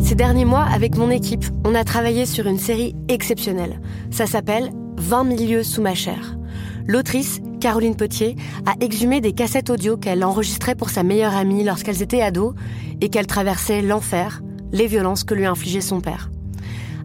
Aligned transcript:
Ces 0.00 0.14
derniers 0.14 0.44
mois, 0.44 0.64
avec 0.64 0.96
mon 0.96 1.10
équipe, 1.10 1.44
on 1.64 1.74
a 1.74 1.84
travaillé 1.84 2.24
sur 2.24 2.46
une 2.46 2.58
série 2.58 2.94
exceptionnelle. 3.08 3.80
Ça 4.10 4.26
s'appelle 4.26 4.70
20 4.96 5.24
milieux 5.24 5.62
sous 5.62 5.82
ma 5.82 5.94
chair. 5.94 6.36
L'autrice, 6.86 7.40
Caroline 7.60 7.96
Potier, 7.96 8.36
a 8.64 8.72
exhumé 8.80 9.20
des 9.20 9.32
cassettes 9.32 9.70
audio 9.70 9.96
qu'elle 9.96 10.24
enregistrait 10.24 10.74
pour 10.74 10.90
sa 10.90 11.02
meilleure 11.02 11.36
amie 11.36 11.64
lorsqu'elles 11.64 12.02
étaient 12.02 12.22
ados 12.22 12.54
et 13.00 13.10
qu'elle 13.10 13.26
traversait 13.26 13.82
l'enfer, 13.82 14.42
les 14.72 14.86
violences 14.86 15.24
que 15.24 15.34
lui 15.34 15.46
infligeait 15.46 15.80
son 15.80 16.00
père. 16.00 16.30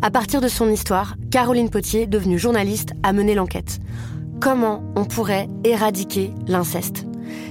À 0.01 0.11
partir 0.11 0.39
de 0.41 0.47
son 0.47 0.69
histoire, 0.69 1.15
Caroline 1.31 1.69
Potier, 1.69 2.07
devenue 2.07 2.39
journaliste, 2.39 2.93
a 3.03 3.11
mené 3.11 3.35
l'enquête. 3.35 3.79
Comment 4.39 4.83
on 4.95 5.05
pourrait 5.05 5.49
éradiquer 5.63 6.31
l'inceste? 6.47 7.05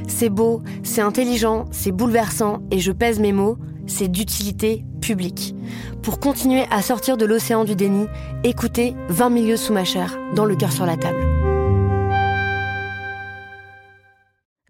C'est 0.06 0.30
beau, 0.30 0.62
c'est 0.82 1.00
intelligent, 1.00 1.66
c'est 1.70 1.92
bouleversant 1.92 2.60
et 2.70 2.78
je 2.78 2.92
pèse 2.92 3.20
mes 3.20 3.32
mots, 3.32 3.58
c'est 3.86 4.08
d'utilité 4.08 4.84
publique. 5.02 5.54
Pour 6.02 6.18
continuer 6.18 6.64
à 6.70 6.80
sortir 6.80 7.18
de 7.18 7.26
l'océan 7.26 7.64
du 7.64 7.76
déni, 7.76 8.06
écoutez 8.44 8.94
20 9.10 9.28
milieux 9.28 9.58
sous 9.58 9.74
ma 9.74 9.84
chair, 9.84 10.18
dans 10.34 10.46
le 10.46 10.56
cœur 10.56 10.72
sur 10.72 10.86
la 10.86 10.96
table. 10.96 11.20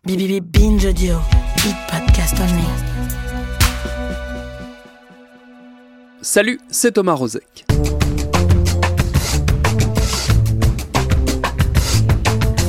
BBB 0.05 0.41
Binge 0.41 0.85
Audio, 0.85 1.15
Big 1.63 1.77
Podcast 1.89 2.35
on 2.41 2.47
Me. 2.57 2.93
Salut, 6.23 6.59
c'est 6.71 6.93
Thomas 6.93 7.15
Rozek. 7.15 7.65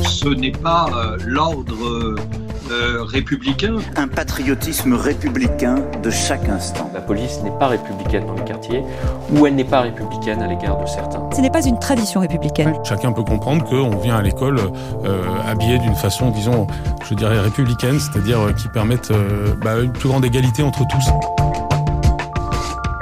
Ce 0.04 0.30
n'est 0.30 0.52
pas 0.52 0.88
euh, 0.94 1.18
l'ordre 1.26 2.16
euh, 2.72 3.04
républicain. 3.04 3.76
Un 3.96 4.08
patriotisme 4.08 4.94
républicain 4.94 5.76
de 6.02 6.10
chaque 6.10 6.48
instant. 6.50 6.90
La 6.94 7.02
police 7.02 7.42
n'est 7.44 7.58
pas 7.58 7.68
républicaine 7.68 8.26
dans 8.26 8.34
le 8.34 8.44
quartier, 8.44 8.84
ou 9.32 9.46
elle 9.46 9.56
n'est 9.56 9.64
pas 9.64 9.82
républicaine 9.82 10.42
à 10.42 10.48
l'égard 10.48 10.80
de 10.82 10.86
certains. 10.86 11.30
Ce 11.36 11.42
n'est 11.42 11.50
pas 11.50 11.66
une 11.66 11.80
tradition 11.80 12.22
républicaine. 12.22 12.74
Chacun 12.84 13.12
peut 13.12 13.24
comprendre 13.24 13.64
qu'on 13.66 13.98
vient 13.98 14.18
à 14.18 14.22
l'école 14.22 14.60
euh, 15.06 15.24
habillé 15.46 15.80
d'une 15.80 15.96
façon, 15.96 16.30
disons, 16.30 16.68
je 17.10 17.14
dirais 17.14 17.40
républicaine, 17.40 18.00
c'est-à-dire 18.00 18.40
euh, 18.40 18.54
qui 18.54 18.68
permette 18.68 19.12
euh, 19.12 19.54
bah, 19.62 19.80
une 19.80 19.92
plus 19.92 20.10
grande 20.10 20.26
égalité 20.26 20.64
entre 20.64 20.86
tous. 20.88 21.06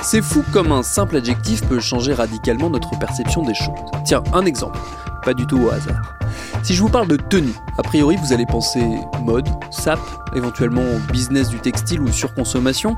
C'est 0.03 0.21
fou 0.21 0.43
comme 0.51 0.71
un 0.71 0.83
simple 0.83 1.17
adjectif 1.17 1.63
peut 1.67 1.79
changer 1.79 2.13
radicalement 2.13 2.69
notre 2.69 2.97
perception 2.97 3.43
des 3.43 3.53
choses. 3.53 3.75
Tiens, 4.03 4.23
un 4.33 4.45
exemple, 4.45 4.79
pas 5.23 5.33
du 5.33 5.45
tout 5.45 5.59
au 5.59 5.69
hasard. 5.69 6.20
Si 6.63 6.75
je 6.75 6.81
vous 6.81 6.89
parle 6.89 7.07
de 7.07 7.17
tenue, 7.17 7.55
a 7.79 7.81
priori 7.81 8.17
vous 8.17 8.33
allez 8.33 8.45
penser 8.45 8.83
mode, 9.23 9.49
sap, 9.71 9.99
éventuellement 10.35 10.85
business 11.11 11.49
du 11.49 11.59
textile 11.59 12.01
ou 12.01 12.11
surconsommation, 12.11 12.95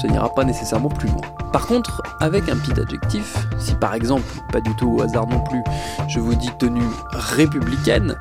ça 0.00 0.06
n'ira 0.06 0.28
pas 0.34 0.44
nécessairement 0.44 0.90
plus 0.90 1.08
loin. 1.08 1.22
Par 1.50 1.66
contre, 1.66 2.02
avec 2.20 2.48
un 2.50 2.56
petit 2.56 2.78
adjectif, 2.78 3.36
si 3.58 3.74
par 3.74 3.94
exemple, 3.94 4.26
pas 4.52 4.60
du 4.60 4.74
tout 4.76 4.96
au 4.98 5.02
hasard 5.02 5.26
non 5.26 5.40
plus, 5.40 5.62
je 6.08 6.20
vous 6.20 6.34
dis 6.34 6.50
tenue 6.58 6.84
républicaine, 7.12 8.16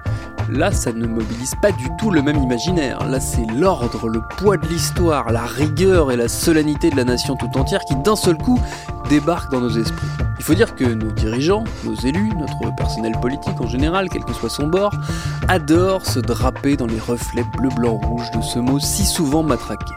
là 0.49 0.71
ça 0.71 0.93
ne 0.93 1.05
mobilise 1.05 1.55
pas 1.61 1.73
du 1.73 1.89
tout 1.99 2.09
le 2.09 2.21
même 2.21 2.41
imaginaire. 2.41 3.05
Là 3.05 3.19
c'est 3.19 3.45
l'ordre, 3.45 4.07
le 4.07 4.21
poids 4.37 4.55
de 4.55 4.65
l'histoire, 4.67 5.31
la 5.31 5.45
rigueur 5.45 6.11
et 6.11 6.15
la 6.15 6.29
solennité 6.29 6.89
de 6.89 6.95
la 6.95 7.03
nation 7.03 7.35
tout 7.35 7.57
entière 7.57 7.81
qui 7.81 7.95
d'un 7.97 8.15
seul 8.15 8.37
coup 8.37 8.59
débarquent 9.09 9.51
dans 9.51 9.61
nos 9.61 9.77
esprits. 9.77 10.07
Il 10.39 10.45
faut 10.45 10.53
dire 10.53 10.73
que 10.73 10.85
nos 10.85 11.11
dirigeants, 11.11 11.65
nos 11.83 11.95
élus, 11.95 12.29
notre 12.37 12.73
personnel 12.75 13.11
politique 13.21 13.59
en 13.59 13.67
général, 13.67 14.07
quel 14.09 14.23
que 14.23 14.33
soit 14.33 14.49
son 14.49 14.67
bord, 14.67 14.93
adorent 15.49 16.05
se 16.05 16.19
draper 16.19 16.77
dans 16.77 16.87
les 16.87 16.99
reflets 16.99 17.43
bleu, 17.57 17.69
blanc, 17.75 17.97
rouge 17.97 18.31
de 18.31 18.41
ce 18.41 18.57
mot 18.57 18.79
si 18.79 19.05
souvent 19.05 19.43
matraqué. 19.43 19.93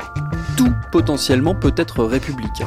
Tout 0.56 0.72
potentiellement 0.90 1.54
peut 1.54 1.72
être 1.76 2.04
républicain. 2.04 2.66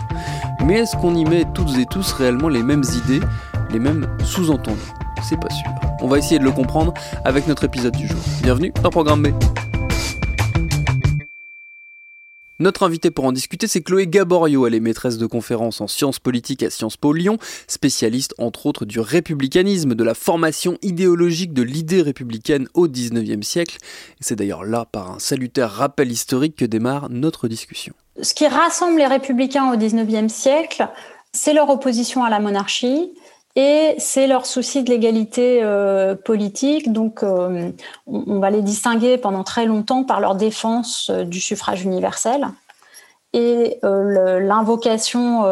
Mais 0.63 0.79
est-ce 0.79 0.95
qu'on 0.95 1.15
y 1.15 1.25
met 1.25 1.45
toutes 1.53 1.77
et 1.77 1.85
tous 1.85 2.13
réellement 2.13 2.47
les 2.47 2.63
mêmes 2.63 2.83
idées, 3.05 3.21
les 3.69 3.79
mêmes 3.79 4.07
sous-entendus? 4.23 4.79
C'est 5.21 5.39
pas 5.39 5.49
sûr. 5.49 5.69
On 6.01 6.07
va 6.07 6.17
essayer 6.17 6.39
de 6.39 6.45
le 6.45 6.51
comprendre 6.51 6.93
avec 7.25 7.45
notre 7.47 7.65
épisode 7.65 7.95
du 7.95 8.07
jour. 8.07 8.19
Bienvenue 8.41 8.71
dans 8.81 8.89
Programme 8.89 9.21
B. 9.21 9.27
Notre 12.57 12.83
invitée 12.83 13.11
pour 13.11 13.25
en 13.25 13.33
discuter, 13.33 13.67
c'est 13.67 13.81
Chloé 13.81 14.07
Gaborio. 14.07 14.65
Elle 14.65 14.75
est 14.75 14.79
maîtresse 14.79 15.17
de 15.17 15.25
conférences 15.25 15.81
en 15.81 15.87
sciences 15.87 16.19
politiques 16.19 16.63
à 16.63 16.69
Sciences 16.69 16.95
Po 16.95 17.11
Lyon, 17.11 17.37
spécialiste 17.67 18.33
entre 18.37 18.65
autres 18.65 18.85
du 18.85 19.01
républicanisme, 19.01 19.93
de 19.93 20.03
la 20.05 20.13
formation 20.13 20.77
idéologique 20.81 21.51
de 21.51 21.63
l'idée 21.63 22.01
républicaine 22.01 22.69
au 22.73 22.87
XIXe 22.87 23.45
siècle. 23.45 23.77
C'est 24.21 24.37
d'ailleurs 24.37 24.63
là, 24.63 24.85
par 24.89 25.11
un 25.11 25.19
salutaire 25.19 25.69
rappel 25.69 26.09
historique, 26.09 26.55
que 26.55 26.63
démarre 26.63 27.09
notre 27.09 27.49
discussion. 27.49 27.93
Ce 28.21 28.33
qui 28.33 28.47
rassemble 28.47 28.99
les 28.99 29.07
républicains 29.07 29.73
au 29.73 29.75
XIXe 29.75 30.31
siècle, 30.31 30.87
c'est 31.33 31.53
leur 31.53 31.69
opposition 31.69 32.23
à 32.23 32.29
la 32.29 32.39
monarchie, 32.39 33.11
et 33.55 33.95
c'est 33.99 34.27
leur 34.27 34.45
souci 34.45 34.83
de 34.83 34.89
l'égalité 34.89 35.61
euh, 35.63 36.15
politique. 36.15 36.91
Donc, 36.91 37.23
euh, 37.23 37.71
on, 38.05 38.39
va 38.39 38.49
les 38.49 38.61
distinguer 38.61 39.17
pendant 39.17 39.45
très 39.45 39.65
longtemps 39.65 40.03
par 40.03 40.19
leur 40.19 40.35
défense 40.35 41.09
euh, 41.09 41.23
du 41.23 41.39
suffrage 41.39 41.83
universel 41.83 42.47
et 43.37 43.79
l'invocation 43.83 45.43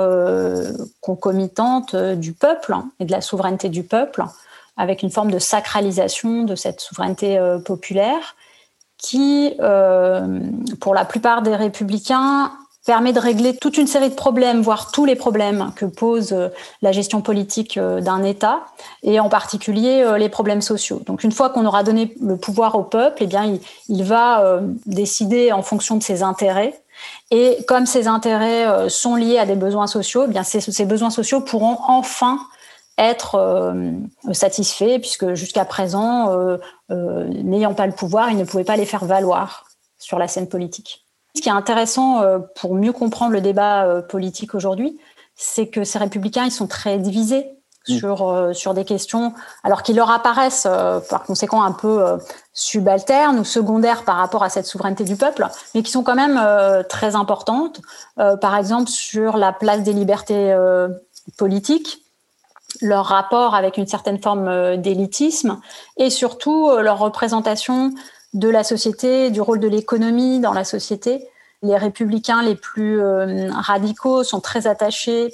concomitante 1.02 1.98
du 1.98 2.32
peuple 2.32 2.72
hein, 2.72 2.90
et 3.02 3.04
de 3.04 3.12
la 3.12 3.20
souveraineté 3.20 3.68
du 3.68 3.84
peuple, 3.84 4.24
avec 4.78 5.04
une 5.04 5.10
forme 5.10 5.30
de 5.32 5.38
sacralisation 5.38 6.44
de 6.44 6.56
cette 6.56 6.80
souveraineté 6.80 7.38
populaire 7.66 8.38
qui, 8.98 9.54
pour 10.80 10.96
la 10.96 11.04
plupart 11.04 11.42
des 11.42 11.58
républicains, 11.58 12.54
permet 12.86 13.14
de 13.14 13.20
régler 13.20 13.56
toute 13.56 13.78
une 13.78 13.88
série 13.88 14.10
de 14.10 14.16
problèmes, 14.16 14.62
voire 14.62 14.92
tous 14.92 15.06
les 15.06 15.16
problèmes 15.16 15.72
que 15.76 15.86
pose 15.86 16.34
euh, 16.34 16.50
la 16.82 16.92
gestion 16.92 17.22
politique 17.22 17.78
euh, 17.78 18.02
d'un 18.02 18.24
État, 18.24 18.66
et 19.04 19.20
en 19.20 19.30
particulier 19.30 20.04
euh, 20.04 20.18
les 20.18 20.28
problèmes 20.28 20.62
sociaux. 20.62 21.02
Donc 21.06 21.24
une 21.24 21.32
fois 21.32 21.50
qu'on 21.50 21.66
aura 21.66 21.84
donné 21.84 22.14
le 22.22 22.36
pouvoir 22.36 22.76
au 22.76 22.84
peuple, 22.84 23.24
eh 23.24 23.28
bien 23.28 23.58
il, 23.88 24.04
va 24.04 24.60
décider 24.86 25.54
en 25.54 25.62
fonction 25.62 25.96
de 25.96 26.04
ses 26.04 26.24
intérêts. 26.24 26.82
Et 27.32 27.58
comme 27.68 27.86
ces 27.86 28.08
intérêts 28.08 28.90
sont 28.90 29.16
liés 29.16 29.38
à 29.38 29.46
des 29.46 29.56
besoins 29.56 29.88
sociaux, 29.88 30.26
eh 30.26 30.28
bien 30.28 30.44
ces, 30.44 30.86
besoins 30.86 31.10
sociaux 31.10 31.40
pourront 31.42 31.78
enfin 31.88 32.40
être 32.98 33.74
satisfaits, 34.34 35.00
puisque 35.00 35.34
jusqu'à 35.34 35.66
présent, 35.66 36.36
n'ayant 36.90 37.74
pas 37.74 37.88
le 37.88 37.94
pouvoir, 37.94 38.30
ils 38.30 38.38
ne 38.38 38.44
pouvaient 38.44 38.64
pas 38.64 38.76
les 38.76 38.86
faire 38.86 39.06
valoir 39.06 39.66
sur 40.00 40.20
la 40.20 40.28
scène 40.28 40.50
politique. 40.50 41.03
Ce 41.36 41.42
qui 41.42 41.50
est 41.50 41.54
intéressant 41.54 42.22
euh, 42.22 42.40
pour 42.56 42.76
mieux 42.76 42.94
comprendre 42.94 43.32
le 43.32 43.42
débat 43.42 43.86
euh, 43.86 44.02
politique 44.02 44.54
aujourd'hui, 44.54 45.00
c'est 45.36 45.68
que 45.68 45.84
ces 45.84 45.98
républicains, 45.98 46.46
ils 46.46 46.52
sont 46.52 46.68
très 46.68 47.00
divisés 47.00 47.48
mmh. 47.88 47.98
sur, 47.98 48.30
euh, 48.30 48.54
sur 48.54 48.76
des 48.76 48.86
questions, 48.86 49.34
alors 49.64 49.82
qu'ils 49.82 49.96
leur 49.96 50.12
apparaissent 50.12 50.68
par 51.10 51.24
conséquent 51.24 51.64
un 51.64 51.72
peu 51.72 52.20
subalternes 52.54 53.40
ou 53.40 53.44
secondaires 53.44 54.04
par 54.04 54.18
rapport 54.18 54.44
à 54.44 54.50
cette 54.50 54.68
souveraineté 54.68 55.06
du 55.06 55.16
peuple, 55.16 55.48
mais 55.74 55.82
qui 55.82 55.92
sont 55.92 56.04
quand 56.04 56.16
même 56.16 56.40
très 56.88 57.16
importantes. 57.16 57.82
Par 58.16 58.56
exemple, 58.56 58.90
sur 58.90 59.38
la 59.38 59.54
place 59.54 59.82
des 59.82 59.94
libertés 59.94 60.56
politiques, 61.38 62.04
leur 62.82 63.06
rapport 63.06 63.56
avec 63.56 63.78
une 63.78 63.88
certaine 63.88 64.22
forme 64.22 64.78
d'élitisme 64.78 65.60
et 65.98 66.12
surtout 66.12 66.70
leur 66.78 67.00
représentation 67.00 67.92
de 68.34 68.50
la 68.50 68.64
société, 68.64 69.30
du 69.30 69.42
rôle 69.42 69.60
de 69.60 69.68
l'économie 69.68 70.40
dans 70.40 70.54
la 70.54 70.64
société. 70.64 71.28
Les 71.62 71.78
républicains 71.78 72.44
les 72.44 72.56
plus 72.56 73.00
euh, 73.00 73.50
radicaux 73.52 74.24
sont 74.24 74.42
très 74.42 74.68
attachés 74.68 75.34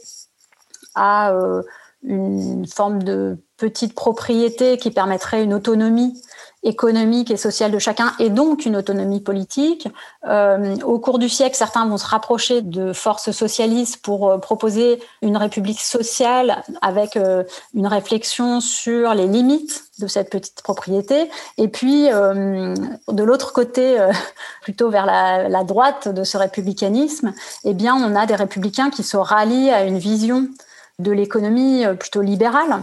à 0.96 1.32
euh, 1.34 1.64
une 2.04 2.68
forme 2.68 3.04
de 3.04 3.38
petite 3.58 3.94
propriété 3.94 4.78
qui 4.78 4.92
permettrait 4.92 5.44
une 5.44 5.54
autonomie 5.54 6.22
économique 6.64 7.32
et 7.32 7.38
sociale 7.38 7.72
de 7.72 7.80
chacun 7.80 8.12
et 8.20 8.30
donc 8.30 8.66
une 8.66 8.76
autonomie 8.76 9.22
politique. 9.22 9.88
Euh, 10.28 10.76
au 10.84 11.00
cours 11.00 11.18
du 11.18 11.30
siècle, 11.30 11.56
certains 11.56 11.86
vont 11.88 11.98
se 11.98 12.06
rapprocher 12.06 12.62
de 12.62 12.92
forces 12.92 13.32
socialistes 13.32 14.02
pour 14.02 14.30
euh, 14.30 14.38
proposer 14.38 15.02
une 15.22 15.38
république 15.38 15.80
sociale 15.80 16.64
avec 16.82 17.16
euh, 17.16 17.44
une 17.74 17.88
réflexion 17.88 18.60
sur 18.60 19.14
les 19.14 19.28
limites 19.28 19.86
de 20.00 20.08
cette 20.08 20.30
petite 20.30 20.62
propriété. 20.62 21.30
Et 21.58 21.68
puis, 21.68 22.08
de 22.08 23.24
l'autre 23.24 23.52
côté, 23.52 23.98
plutôt 24.62 24.90
vers 24.90 25.06
la, 25.06 25.50
la, 25.50 25.64
droite 25.66 26.08
de 26.08 26.24
ce 26.24 26.38
républicanisme, 26.38 27.34
eh 27.66 27.74
bien, 27.74 27.96
on 27.96 28.16
a 28.16 28.26
des 28.26 28.36
républicains 28.36 28.90
qui 28.90 29.04
se 29.04 29.18
rallient 29.18 29.72
à 29.72 29.84
une 29.84 29.98
vision 29.98 30.48
de 31.00 31.12
l'économie 31.12 31.84
plutôt 31.98 32.22
libérale 32.22 32.82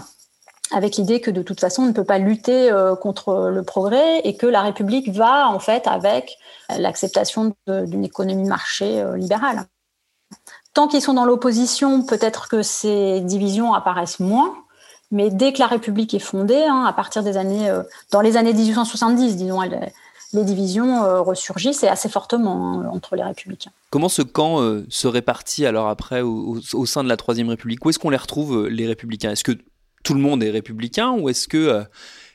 avec 0.72 0.96
l'idée 0.96 1.20
que 1.20 1.30
de 1.30 1.42
toute 1.42 1.60
façon 1.60 1.82
on 1.82 1.86
ne 1.86 1.92
peut 1.92 2.04
pas 2.04 2.18
lutter 2.18 2.70
euh, 2.70 2.96
contre 2.96 3.50
le 3.52 3.62
progrès 3.62 4.20
et 4.24 4.36
que 4.36 4.46
la 4.46 4.62
République 4.62 5.10
va 5.10 5.48
en 5.48 5.58
fait 5.58 5.86
avec 5.86 6.36
l'acceptation 6.76 7.54
d'une 7.68 8.04
économie 8.04 8.48
marché 8.48 9.00
euh, 9.00 9.16
libérale. 9.16 9.66
Tant 10.74 10.88
qu'ils 10.88 11.00
sont 11.00 11.14
dans 11.14 11.24
l'opposition, 11.24 12.02
peut-être 12.02 12.48
que 12.48 12.62
ces 12.62 13.20
divisions 13.20 13.74
apparaissent 13.74 14.20
moins, 14.20 14.54
mais 15.10 15.30
dès 15.30 15.52
que 15.52 15.60
la 15.60 15.68
République 15.68 16.12
est 16.14 16.18
fondée, 16.18 16.64
hein, 16.64 16.84
à 16.84 16.92
partir 16.92 17.22
des 17.22 17.36
années, 17.36 17.70
euh, 17.70 17.82
dans 18.10 18.20
les 18.20 18.36
années 18.36 18.52
1870, 18.52 19.36
disons, 19.36 19.60
les 19.62 20.44
divisions 20.44 21.22
ressurgissent 21.22 21.84
et 21.84 21.88
assez 21.88 22.08
fortement 22.08 22.80
hein, 22.80 22.90
entre 22.92 23.14
les 23.14 23.22
républicains. 23.22 23.70
Comment 23.90 24.08
ce 24.08 24.20
camp 24.20 24.58
se 24.88 25.06
répartit 25.06 25.64
alors 25.64 25.88
après 25.88 26.20
au, 26.20 26.58
au 26.74 26.86
sein 26.86 27.04
de 27.04 27.08
la 27.08 27.16
Troisième 27.16 27.48
République? 27.48 27.82
Où 27.86 27.90
est-ce 27.90 28.00
qu'on 28.00 28.10
les 28.10 28.16
retrouve, 28.18 28.66
les 28.66 28.86
républicains? 28.86 29.30
Est-ce 29.30 29.44
que 29.44 29.56
tout 30.06 30.14
le 30.14 30.20
monde 30.20 30.42
est 30.44 30.50
républicain 30.50 31.10
ou 31.10 31.28
est-ce 31.28 31.48
que 31.48 31.56
euh, 31.56 31.82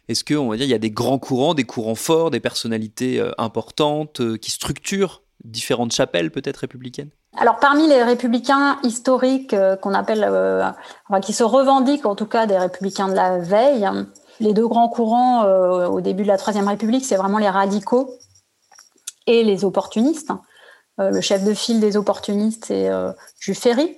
est-ce 0.09 0.25
que 0.25 0.33
on 0.33 0.49
va 0.49 0.57
dire 0.57 0.65
il 0.65 0.71
y 0.71 0.75
a 0.75 0.79
des 0.79 0.91
grands 0.91 1.19
courants, 1.19 1.53
des 1.53 1.63
courants 1.63 1.95
forts, 1.95 2.29
des 2.29 2.41
personnalités 2.41 3.17
euh, 3.19 3.31
importantes 3.37 4.19
euh, 4.19 4.37
qui 4.37 4.51
structurent 4.51 5.23
différentes 5.45 5.93
chapelles 5.93 6.31
peut-être 6.31 6.57
républicaines? 6.57 7.09
Alors 7.37 7.59
parmi 7.59 7.87
les 7.87 8.03
républicains 8.03 8.77
historiques 8.83 9.55
qu'on 9.81 9.93
appelle, 9.93 10.29
qui 11.21 11.31
se 11.31 11.45
revendiquent 11.45 12.05
en 12.05 12.13
tout 12.13 12.25
cas 12.25 12.45
des 12.45 12.57
républicains 12.57 13.07
de 13.07 13.13
la 13.13 13.39
veille, 13.39 13.89
les 14.41 14.53
deux 14.53 14.67
grands 14.67 14.89
courants 14.89 15.45
au 15.45 16.01
début 16.01 16.23
de 16.23 16.27
la 16.27 16.37
Troisième 16.37 16.67
République, 16.67 17.05
c'est 17.05 17.15
vraiment 17.15 17.37
les 17.37 17.49
radicaux 17.49 18.13
et 19.27 19.45
les 19.45 19.63
opportunistes. 19.63 20.33
le 20.97 21.21
chef 21.21 21.45
de 21.45 21.53
file 21.53 21.79
des 21.79 21.95
opportunistes, 21.95 22.65
c'est 22.65 22.89
Jules 23.39 23.55
Ferry, 23.55 23.95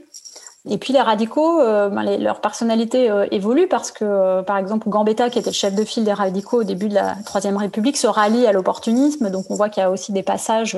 et 0.69 0.77
puis 0.77 0.93
les 0.93 1.01
radicaux, 1.01 1.59
euh, 1.59 1.89
ben, 1.89 2.03
leur 2.21 2.39
personnalité 2.39 3.11
euh, 3.11 3.27
évolue 3.31 3.67
parce 3.67 3.91
que, 3.91 4.05
euh, 4.05 4.43
par 4.43 4.57
exemple, 4.57 4.87
Gambetta, 4.87 5.29
qui 5.29 5.37
était 5.37 5.49
le 5.49 5.55
chef 5.55 5.75
de 5.75 5.83
file 5.83 6.05
des 6.05 6.13
radicaux 6.13 6.61
au 6.61 6.63
début 6.63 6.87
de 6.87 6.93
la 6.93 7.15
Troisième 7.25 7.57
République, 7.57 7.97
se 7.97 8.07
rallie 8.07 8.47
à 8.47 8.53
l'opportunisme. 8.53 9.29
Donc 9.29 9.45
on 9.49 9.55
voit 9.55 9.67
qu'il 9.67 9.81
y 9.81 9.85
a 9.85 9.91
aussi 9.91 10.13
des 10.13 10.23
passages 10.23 10.77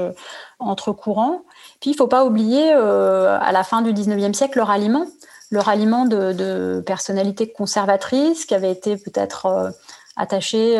entre 0.57 0.91
courants. 0.91 1.43
Puis 1.81 1.91
il 1.91 1.93
faut 1.93 2.07
pas 2.07 2.25
oublier, 2.25 2.71
à 2.71 3.51
la 3.51 3.63
fin 3.63 3.83
du 3.83 3.93
19e 3.93 4.33
siècle, 4.33 4.57
le 4.57 4.63
ralliement. 4.63 5.05
Le 5.51 5.59
ralliement 5.59 6.05
de, 6.05 6.33
de 6.33 6.83
personnalités 6.83 7.51
conservatrices 7.51 8.45
qui 8.47 8.55
avaient 8.55 8.71
été 8.71 8.97
peut-être 8.97 9.71
attachées 10.15 10.79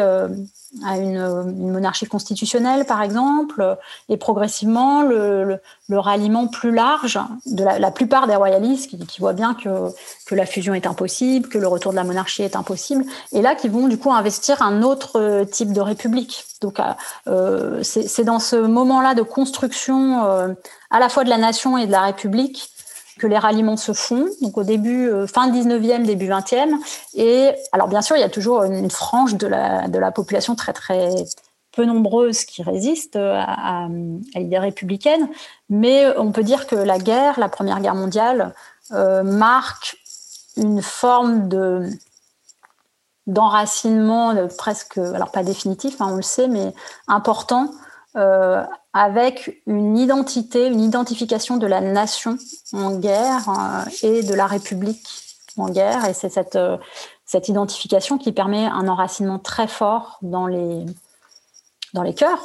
à 0.83 0.97
une, 0.97 1.69
monarchie 1.71 2.05
constitutionnelle, 2.05 2.85
par 2.85 3.01
exemple, 3.01 3.77
et 4.09 4.17
progressivement 4.17 5.01
le, 5.03 5.59
ralliement 5.89 6.47
plus 6.47 6.71
large 6.71 7.19
de 7.45 7.63
la, 7.63 7.91
plupart 7.91 8.27
des 8.27 8.35
royalistes 8.35 8.89
qui, 8.89 9.19
voient 9.19 9.33
bien 9.33 9.53
que, 9.53 9.69
que, 10.25 10.35
la 10.35 10.45
fusion 10.45 10.73
est 10.73 10.87
impossible, 10.87 11.47
que 11.49 11.57
le 11.57 11.67
retour 11.67 11.91
de 11.91 11.95
la 11.95 12.03
monarchie 12.03 12.43
est 12.43 12.55
impossible, 12.55 13.05
et 13.31 13.41
là 13.41 13.55
qui 13.55 13.69
vont 13.69 13.87
du 13.87 13.97
coup 13.97 14.11
investir 14.11 14.61
un 14.61 14.83
autre 14.83 15.45
type 15.45 15.71
de 15.71 15.81
république. 15.81 16.45
Donc 16.61 16.79
euh, 17.27 17.83
c'est 17.83 18.23
dans 18.23 18.39
ce 18.39 18.55
moment-là 18.55 19.13
de 19.13 19.21
construction 19.21 20.25
euh, 20.25 20.53
à 20.89 20.99
la 20.99 21.09
fois 21.09 21.23
de 21.23 21.29
la 21.29 21.38
nation 21.38 21.77
et 21.77 21.85
de 21.85 21.91
la 21.91 22.01
république 22.01 22.71
que 23.19 23.27
les 23.27 23.38
ralliements 23.38 23.77
se 23.77 23.94
font, 23.94 24.27
donc 24.41 24.57
au 24.57 24.63
début, 24.63 25.07
euh, 25.07 25.27
fin 25.27 25.50
19e, 25.50 26.03
début 26.03 26.27
20e. 26.27 26.75
Et 27.13 27.51
alors, 27.71 27.88
bien 27.88 28.01
sûr, 28.01 28.15
il 28.17 28.19
y 28.19 28.23
a 28.23 28.29
toujours 28.29 28.63
une 28.63 28.91
frange 28.91 29.35
de 29.35 29.47
la, 29.47 29.88
de 29.88 30.00
la 30.00 30.12
population 30.12 30.56
très, 30.56 30.73
très 30.73 31.09
peu 31.71 31.85
nombreuse 31.85 32.45
qui 32.45 32.63
résiste 32.63 33.15
à, 33.15 33.85
à, 33.85 33.88
l'idée 34.35 34.59
républicaine. 34.59 35.29
Mais 35.69 36.06
on 36.17 36.31
peut 36.31 36.44
dire 36.44 36.67
que 36.67 36.75
la 36.75 37.00
guerre, 37.00 37.39
la 37.39 37.50
Première 37.50 37.79
Guerre 37.81 37.95
mondiale, 37.95 38.53
euh, 38.91 39.23
marque 39.23 39.97
une 40.57 40.81
forme 40.81 41.50
de 41.50 41.89
d'enracinement 43.27 44.35
presque, 44.56 45.00
alors 45.00 45.31
pas 45.31 45.41
définitif, 45.41 46.00
hein, 46.00 46.09
on 46.12 46.15
le 46.17 46.21
sait, 46.21 46.47
mais 46.47 46.75
important 47.07 47.71
euh, 48.17 48.63
avec 48.95 49.62
une 49.68 49.97
identité, 49.97 50.68
une 50.68 50.80
identification 50.80 51.57
de 51.57 51.68
la 51.68 51.81
nation 51.81 52.38
en 52.71 52.97
guerre 52.97 53.50
euh, 53.50 53.89
et 54.03 54.24
de 54.24 54.33
la 54.33 54.47
République 54.47 55.06
en 55.57 55.69
guerre. 55.69 56.06
Et 56.06 56.13
c'est 56.13 56.30
cette, 56.30 56.56
euh, 56.56 56.77
cette 57.25 57.50
identification 57.50 58.18
qui 58.18 58.31
permet 58.31 58.65
un 58.65 58.88
enracinement 58.88 59.38
très 59.38 59.68
fort 59.68 60.18
dans 60.21 60.47
les, 60.47 60.86
cœurs 62.15 62.42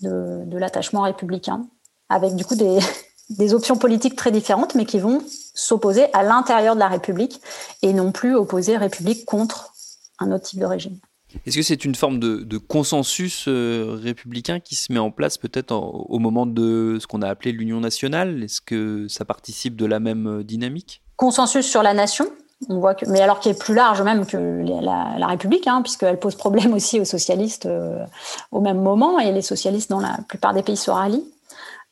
de, 0.00 0.42
de 0.44 0.58
l'attachement 0.58 1.02
républicain, 1.02 1.66
avec 2.08 2.34
du 2.34 2.44
coup 2.44 2.56
des, 2.56 2.80
des 3.30 3.54
options 3.54 3.76
politiques 3.76 4.16
très 4.16 4.32
différentes, 4.32 4.74
mais 4.74 4.86
qui 4.86 4.98
vont 4.98 5.22
s'opposer 5.54 6.12
à 6.14 6.24
l'intérieur 6.24 6.74
de 6.74 6.80
la 6.80 6.88
République 6.88 7.40
et 7.80 7.92
non 7.92 8.10
plus 8.10 8.34
opposer 8.34 8.76
République 8.76 9.24
contre 9.24 9.72
un 10.18 10.32
autre 10.32 10.46
type 10.46 10.58
de 10.58 10.66
régime. 10.66 10.98
Est-ce 11.46 11.56
que 11.56 11.62
c'est 11.62 11.84
une 11.84 11.94
forme 11.94 12.18
de, 12.18 12.58
consensus 12.58 13.46
euh, 13.48 13.98
républicain 14.00 14.60
qui 14.60 14.74
se 14.74 14.92
met 14.92 14.98
en 14.98 15.10
place 15.10 15.38
peut-être 15.38 15.72
au 15.72 16.18
moment 16.18 16.46
de 16.46 16.98
ce 17.00 17.06
qu'on 17.06 17.22
a 17.22 17.28
appelé 17.28 17.52
l'Union 17.52 17.80
nationale? 17.80 18.42
Est-ce 18.42 18.60
que 18.60 19.08
ça 19.08 19.24
participe 19.24 19.76
de 19.76 19.86
la 19.86 20.00
même 20.00 20.26
euh, 20.26 20.42
dynamique? 20.44 21.02
Consensus 21.16 21.66
sur 21.66 21.82
la 21.82 21.94
nation, 21.94 22.26
on 22.68 22.78
voit 22.78 22.94
que, 22.94 23.06
mais 23.06 23.20
alors 23.20 23.40
qui 23.40 23.48
est 23.48 23.58
plus 23.58 23.74
large 23.74 24.02
même 24.02 24.26
que 24.26 24.36
la, 24.36 25.26
République, 25.26 25.66
hein, 25.66 25.82
puisqu'elle 25.82 26.18
pose 26.18 26.34
problème 26.34 26.72
aussi 26.74 27.00
aux 27.00 27.04
socialistes 27.04 27.66
euh, 27.66 28.04
au 28.50 28.60
même 28.60 28.80
moment, 28.80 29.18
et 29.18 29.32
les 29.32 29.42
socialistes 29.42 29.90
dans 29.90 30.00
la 30.00 30.18
plupart 30.28 30.54
des 30.54 30.62
pays 30.62 30.76
se 30.76 30.90
rallient. 30.90 31.24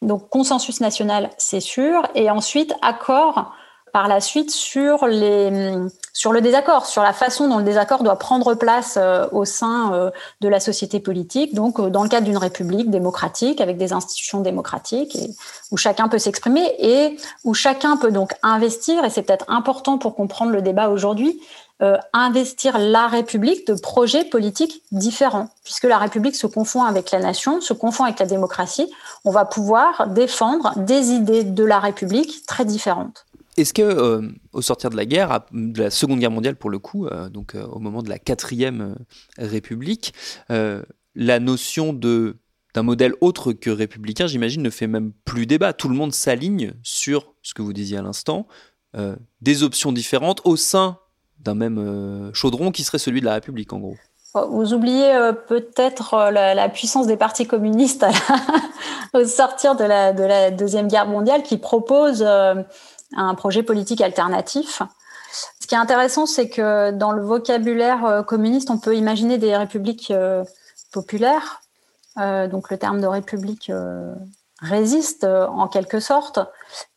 Donc 0.03 0.29
consensus 0.31 0.81
national, 0.81 1.31
c'est 1.37 1.61
sûr, 1.61 2.03
et 2.15 2.31
ensuite 2.31 2.73
accord 2.81 3.53
par 3.93 4.09
la 4.09 4.21
suite 4.21 4.51
sur 4.51 5.07
les 5.07 5.73
sur 6.13 6.33
le 6.33 6.41
désaccord, 6.41 6.87
sur 6.87 7.03
la 7.03 7.13
façon 7.13 7.49
dont 7.49 7.59
le 7.59 7.65
désaccord 7.65 8.03
doit 8.03 8.19
prendre 8.19 8.55
place 8.55 8.99
euh, 9.01 9.27
au 9.33 9.45
sein 9.45 9.95
euh, 9.95 10.11
de 10.41 10.49
la 10.49 10.61
société 10.61 11.01
politique, 11.01 11.55
donc 11.55 11.79
euh, 11.79 11.89
dans 11.89 12.03
le 12.03 12.09
cadre 12.09 12.27
d'une 12.27 12.37
république 12.37 12.91
démocratique 12.91 13.61
avec 13.61 13.79
des 13.79 13.93
institutions 13.93 14.41
démocratiques 14.41 15.17
et, 15.17 15.31
où 15.71 15.77
chacun 15.77 16.09
peut 16.09 16.19
s'exprimer 16.19 16.75
et 16.79 17.17
où 17.45 17.55
chacun 17.55 17.97
peut 17.97 18.11
donc 18.11 18.35
investir, 18.43 19.05
et 19.05 19.11
c'est 19.11 19.23
peut-être 19.23 19.47
important 19.49 19.99
pour 19.99 20.15
comprendre 20.15 20.53
le 20.53 20.63
débat 20.63 20.89
aujourd'hui, 20.89 21.41
investir 22.13 22.77
la 22.77 23.07
République 23.07 23.67
de 23.67 23.73
projets 23.73 24.25
politiques 24.25 24.83
différents, 24.93 25.49
puisque 25.65 25.85
la 25.85 25.97
République 25.97 26.37
se 26.37 26.47
confond 26.47 26.83
avec 26.83 27.11
la 27.11 27.21
nation, 27.21 27.63
se 27.63 27.73
confond 27.73 28.05
avec 28.05 28.19
la 28.19 28.27
démocratie, 28.27 28.93
on 29.25 29.31
va 29.31 29.47
pouvoir 29.47 30.07
défendre 30.09 30.75
des 30.77 31.13
idées 31.13 31.43
de 31.43 31.65
la 31.65 31.79
République 31.79 32.45
très 32.47 32.67
différentes. 32.67 33.25
Est-ce 33.57 33.75
que 33.75 33.83
euh, 33.83 34.29
au 34.53 34.63
sortir 34.63 34.91
de 34.91 34.97
la 34.97 35.05
guerre, 35.05 35.41
de 35.53 35.83
la 35.83 35.91
Seconde 35.91 36.21
Guerre 36.21 36.31
mondiale 36.31 36.57
pour 36.57 36.71
le 36.71 36.79
coup, 36.79 37.07
euh, 37.07 37.29
donc 37.29 37.55
euh, 37.55 37.67
au 37.67 37.79
moment 37.79 38.03
de 38.03 38.09
la 38.09 38.19
quatrième 38.19 38.97
République, 39.39 40.15
la 40.49 41.41
notion 41.41 41.93
de 41.93 42.37
d'un 42.73 42.85
modèle 42.85 43.15
autre 43.21 43.53
que 43.53 43.69
républicain, 43.69 44.29
j'imagine, 44.29 44.63
ne 44.63 44.71
fait 44.71 44.87
même 44.87 45.11
plus 45.25 45.45
débat. 45.45 45.73
Tout 45.73 45.89
le 45.89 45.97
monde 45.97 46.15
s'aligne 46.15 46.73
sur 46.85 47.35
ce 47.43 47.53
que 47.53 47.63
vous 47.63 47.73
disiez 47.73 47.99
à 47.99 48.03
l'instant, 48.03 48.47
des 49.41 49.65
options 49.65 49.91
différentes 49.91 50.41
au 50.45 50.55
sein 50.55 50.99
d'un 51.41 51.57
même 51.57 52.31
chaudron 52.33 52.71
qui 52.71 52.85
serait 52.85 53.01
celui 53.01 53.19
de 53.19 53.25
la 53.25 53.35
République, 53.35 53.73
en 53.73 53.81
gros. 53.81 53.97
Vous 54.35 54.73
oubliez 54.73 55.13
peut-être 55.49 56.31
la, 56.31 56.69
puissance 56.69 57.09
des 57.09 57.17
partis 57.17 57.49
communistes 57.49 58.07
au 59.15 59.25
sortir 59.25 59.75
de 59.75 59.83
la, 59.83 60.13
de 60.13 60.23
la, 60.23 60.53
Deuxième 60.53 60.87
Guerre 60.87 61.09
mondiale 61.09 61.43
qui 61.43 61.59
propose 61.59 62.25
un 63.17 63.35
projet 63.35 63.63
politique 63.63 64.01
alternatif. 64.01 64.83
Ce 65.61 65.67
qui 65.67 65.75
est 65.75 65.79
intéressant, 65.79 66.27
c'est 66.27 66.49
que 66.49 66.91
dans 66.91 67.13
le 67.13 67.23
vocabulaire 67.23 68.05
euh, 68.05 68.23
communiste, 68.23 68.71
on 68.71 68.79
peut 68.79 68.97
imaginer 68.97 69.39
des 69.39 69.57
républiques 69.57 70.11
euh, 70.11 70.45
populaires. 70.93 71.63
Euh, 72.19 72.49
donc 72.49 72.71
le 72.71 72.79
terme 72.79 73.01
de 73.01 73.07
république 73.07 73.71
résiste 74.61 75.25
en 75.25 75.69
quelque 75.69 76.01
sorte, 76.01 76.39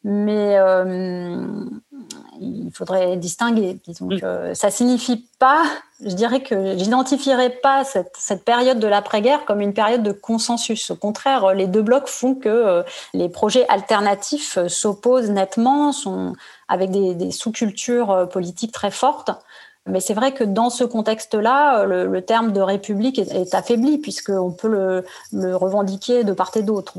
mais 0.04 0.58
il 2.40 2.72
faudrait 2.74 3.18
distinguer. 3.18 3.80
Disons 3.86 4.10
que 4.10 4.54
ça 4.54 4.72
signifie 4.72 5.28
pas, 5.40 5.64
je 6.06 6.16
dirais 6.16 6.42
que 6.42 6.78
j'identifierais 6.78 7.50
pas 7.50 7.84
cette, 7.84 8.14
cette, 8.18 8.44
période 8.44 8.80
de 8.80 8.88
l'après-guerre 8.88 9.46
comme 9.46 9.62
une 9.62 9.74
période 9.74 10.04
de 10.04 10.12
consensus. 10.12 10.92
Au 10.92 10.96
contraire, 10.96 11.54
les 11.54 11.68
deux 11.68 11.82
blocs 11.82 12.08
font 12.08 12.36
que 12.36 12.50
euh, 12.50 12.84
les 13.14 13.30
projets 13.30 13.68
alternatifs 13.70 14.58
s'opposent 14.68 15.30
nettement, 15.30 15.92
sont 15.92 16.34
avec 16.68 16.92
des, 16.92 17.14
des 17.16 17.32
sous-cultures 17.32 18.12
euh, 18.12 18.26
politiques 18.26 18.72
très 18.72 18.92
fortes. 18.92 19.32
Mais 19.90 20.00
c'est 20.00 20.14
vrai 20.14 20.34
que 20.34 20.46
dans 20.46 20.70
ce 20.70 20.86
contexte-là, 20.86 21.86
le, 21.86 22.22
terme 22.22 22.54
de 22.54 22.62
république 22.62 23.20
est, 23.20 23.54
affaibli, 23.54 23.98
puisqu'on 23.98 24.52
peut 24.52 24.70
le, 24.70 25.04
le, 25.34 25.58
revendiquer 25.58 26.24
de 26.24 26.32
part 26.32 26.52
et 26.56 26.64
d'autre. 26.64 26.94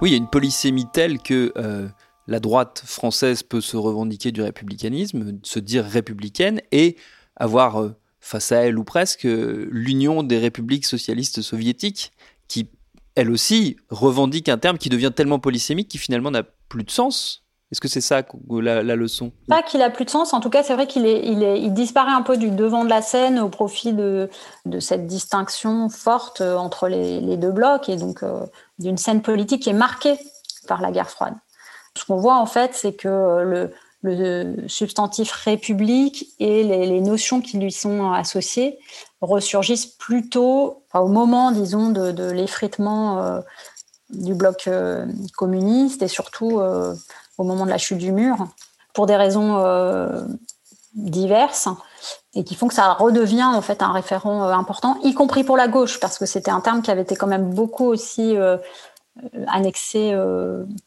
Oui, 0.00 0.10
il 0.10 0.12
y 0.12 0.14
a 0.14 0.18
une 0.18 0.28
polysémie 0.28 0.86
telle 0.86 1.18
que 1.18 1.52
euh, 1.56 1.88
la 2.28 2.38
droite 2.38 2.84
française 2.86 3.42
peut 3.42 3.60
se 3.60 3.76
revendiquer 3.76 4.30
du 4.30 4.42
républicanisme, 4.42 5.40
se 5.42 5.58
dire 5.58 5.84
républicaine 5.84 6.60
et 6.70 6.96
avoir 7.36 7.82
euh, 7.82 7.96
face 8.24 8.52
à 8.52 8.56
elle 8.56 8.78
ou 8.78 8.84
presque 8.84 9.26
euh, 9.26 9.68
l'Union 9.70 10.22
des 10.22 10.38
républiques 10.38 10.86
socialistes 10.86 11.42
soviétiques 11.42 12.10
qui, 12.48 12.70
elle 13.16 13.30
aussi, 13.30 13.76
revendique 13.90 14.48
un 14.48 14.56
terme 14.56 14.78
qui 14.78 14.88
devient 14.88 15.12
tellement 15.14 15.38
polysémique 15.38 15.88
qui 15.88 15.98
finalement 15.98 16.30
n'a 16.30 16.42
plus 16.42 16.84
de 16.84 16.90
sens. 16.90 17.44
Est-ce 17.70 17.82
que 17.82 17.88
c'est 17.88 18.00
ça 18.00 18.22
la, 18.48 18.82
leçon? 18.96 19.30
Pas 19.48 19.62
qu'il 19.62 19.82
a 19.82 19.90
plus 19.90 20.06
de 20.06 20.10
sens. 20.10 20.32
En 20.32 20.40
tout 20.40 20.48
cas, 20.48 20.62
c'est 20.62 20.72
vrai 20.72 20.86
qu'il 20.86 21.74
disparaît 21.74 22.12
un 22.12 22.22
peu 22.22 22.38
du 22.38 22.50
devant 22.50 22.84
de 22.84 22.88
la 22.88 23.02
scène 23.02 23.38
au 23.38 23.48
profit 23.50 23.92
de, 23.92 24.30
cette 24.78 25.06
distinction 25.06 25.88
forte 25.90 26.40
entre 26.40 26.88
les, 26.88 27.20
les 27.20 27.36
deux 27.36 27.50
blocs 27.50 27.88
et 27.88 27.96
donc 27.96 28.22
d'une 28.78 28.96
scène 28.96 29.22
politique 29.22 29.62
qui 29.62 29.70
est 29.70 29.74
marquée 29.74 30.16
par 30.66 30.80
la 30.80 30.92
guerre 30.92 31.10
froide. 31.10 31.34
Ce 31.96 32.04
qu'on 32.04 32.16
voit 32.16 32.36
en 32.36 32.46
fait, 32.46 32.74
c'est 32.74 32.94
que 32.94 33.08
le, 33.08 33.70
le 34.04 34.68
substantif 34.68 35.32
république 35.32 36.34
et 36.38 36.62
les, 36.62 37.00
notions 37.00 37.40
qui 37.40 37.58
lui 37.58 37.72
sont 37.72 38.12
associées 38.12 38.78
ressurgissent 39.22 39.86
plutôt 39.86 40.84
au 40.92 41.08
moment, 41.08 41.50
disons, 41.50 41.88
de, 41.88 42.30
l'effritement 42.30 43.22
euh, 43.22 43.40
du 44.10 44.34
bloc 44.34 44.64
euh, 44.66 45.06
communiste 45.36 46.02
et 46.02 46.08
surtout 46.08 46.60
euh, 46.60 46.94
au 47.38 47.44
moment 47.44 47.64
de 47.64 47.70
la 47.70 47.78
chute 47.78 47.96
du 47.96 48.12
mur, 48.12 48.36
pour 48.92 49.06
des 49.06 49.16
raisons 49.16 49.58
diverses 50.92 51.68
et 52.34 52.44
qui 52.44 52.54
font 52.54 52.68
que 52.68 52.74
ça 52.74 52.92
redevient 52.92 53.42
en 53.42 53.62
fait 53.62 53.82
un 53.82 53.90
référent 53.90 54.42
important, 54.48 54.98
y 55.02 55.14
compris 55.14 55.44
pour 55.44 55.56
la 55.56 55.66
gauche, 55.66 55.98
parce 55.98 56.18
que 56.18 56.26
c'était 56.26 56.50
un 56.50 56.60
terme 56.60 56.82
qui 56.82 56.90
avait 56.90 57.02
été 57.02 57.16
quand 57.16 57.26
même 57.26 57.54
beaucoup 57.54 57.86
aussi 57.86 58.36
annexé 59.48 60.14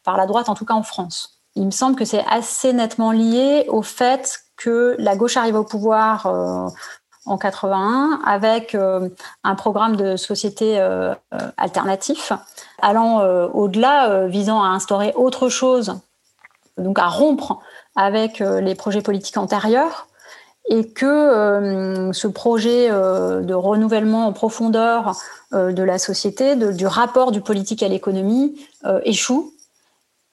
par 0.04 0.16
la 0.16 0.28
droite, 0.28 0.48
en 0.48 0.56
tout 0.56 0.64
cas 0.64 0.76
en 0.76 0.84
France 0.84 1.37
il 1.58 1.66
me 1.66 1.72
semble 1.72 1.96
que 1.96 2.06
c'est 2.06 2.24
assez 2.30 2.72
nettement 2.72 3.12
lié 3.12 3.66
au 3.68 3.82
fait 3.82 4.42
que 4.58 4.96
la 5.00 5.16
gauche 5.16 5.38
arrive 5.38 5.56
au 5.56 5.64
pouvoir 5.64 6.28
euh, 6.28 6.68
en 7.26 7.38
81 7.38 8.20
avec 8.26 8.76
euh, 8.76 9.10
un 9.44 9.56
programme 9.56 9.96
de 9.96 10.16
société 10.18 10.80
euh, 10.80 11.14
alternatif 11.58 12.32
allant 12.80 13.22
au-delà, 13.54 14.28
visant 14.28 14.62
à 14.62 14.68
instaurer 14.68 15.14
autre 15.16 15.50
chose, 15.50 16.00
donc 16.78 17.00
à 17.00 17.08
rompre 17.08 17.60
avec 17.96 18.40
les 18.40 18.76
projets 18.76 19.02
politiques 19.02 19.38
antérieurs 19.38 20.08
et 20.70 20.88
que 20.88 22.12
ce 22.14 22.28
projet 22.28 22.90
de 22.90 23.54
renouvellement 23.56 24.28
en 24.28 24.34
profondeur 24.34 25.16
de 25.54 25.82
la 25.82 25.98
société, 25.98 26.56
du 26.56 26.86
rapport 26.86 27.32
du 27.32 27.42
politique 27.42 27.82
à 27.82 27.88
l'économie 27.88 28.56
échoue 29.04 29.57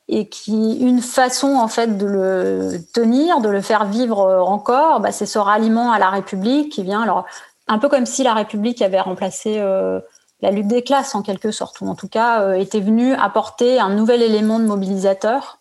et 0.08 0.28
qui 0.28 0.76
une 0.76 1.00
façon 1.00 1.54
en 1.56 1.68
fait 1.68 1.96
de 1.96 2.06
le 2.06 2.78
tenir, 2.92 3.40
de 3.40 3.48
le 3.48 3.62
faire 3.62 3.86
vivre 3.86 4.20
encore, 4.46 5.00
bah, 5.00 5.12
c'est 5.12 5.26
ce 5.26 5.38
ralliement 5.38 5.92
à 5.92 5.98
la 5.98 6.10
République 6.10 6.72
qui 6.72 6.82
vient. 6.82 7.00
Alors 7.00 7.24
un 7.68 7.78
peu 7.78 7.88
comme 7.88 8.06
si 8.06 8.22
la 8.22 8.34
République 8.34 8.82
avait 8.82 9.00
remplacé 9.00 9.58
euh, 9.58 10.00
la 10.40 10.50
lutte 10.50 10.68
des 10.68 10.82
classes 10.82 11.14
en 11.14 11.22
quelque 11.22 11.50
sorte, 11.50 11.80
ou 11.80 11.88
en 11.88 11.94
tout 11.94 12.08
cas 12.08 12.42
euh, 12.42 12.52
était 12.54 12.80
venue 12.80 13.14
apporter 13.14 13.80
un 13.80 13.90
nouvel 13.90 14.22
élément 14.22 14.58
de 14.58 14.64
mobilisateur 14.64 15.58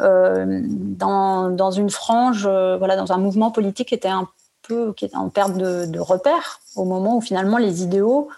euh, 0.00 0.62
dans, 0.64 1.50
dans, 1.50 1.70
une 1.70 1.90
frange, 1.90 2.46
voilà, 2.46 2.96
dans 2.96 3.12
un 3.12 3.18
mouvement 3.18 3.50
politique 3.50 3.88
qui 3.88 3.94
était 3.94 4.08
un 4.08 4.28
peu 4.66 4.94
qui 4.94 5.10
en 5.14 5.28
perte 5.28 5.54
de, 5.54 5.84
de 5.84 6.00
repères 6.00 6.60
au 6.74 6.84
moment 6.84 7.16
où 7.18 7.20
finalement 7.20 7.58
les 7.58 7.82
idéaux 7.82 8.28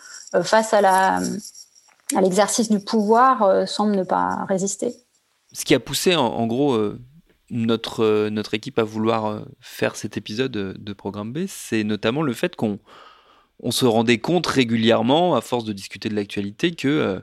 face 0.43 0.75
à 0.75 0.81
la 0.81 1.21
à 2.17 2.21
l'exercice 2.21 2.69
du 2.69 2.81
pouvoir 2.81 3.69
semblent 3.69 3.95
ne 3.95 4.03
pas 4.03 4.45
résister 4.49 5.06
ce 5.57 5.65
qui 5.65 5.75
a 5.75 5.81
poussé 5.81 6.15
en, 6.15 6.47
gros 6.47 6.75
euh, 6.75 7.01
notre, 7.49 8.05
euh, 8.05 8.29
notre 8.29 8.53
équipe 8.53 8.79
à 8.79 8.83
vouloir 8.83 9.25
euh, 9.25 9.41
faire 9.59 9.97
cet 9.97 10.19
épisode 10.19 10.53
de 10.53 10.93
Programme 10.93 11.33
B, 11.33 11.47
c'est 11.49 11.83
notamment 11.83 12.21
le 12.21 12.35
fait 12.35 12.57
qu'on 12.57 12.79
on 13.61 13.71
se 13.71 13.87
rendait 13.87 14.19
compte 14.19 14.47
régulièrement, 14.47 15.35
à 15.35 15.41
force 15.41 15.65
de 15.65 15.73
discuter 15.73 16.11
de 16.11 16.15
l'actualité, 16.15 16.75
que 16.75 17.23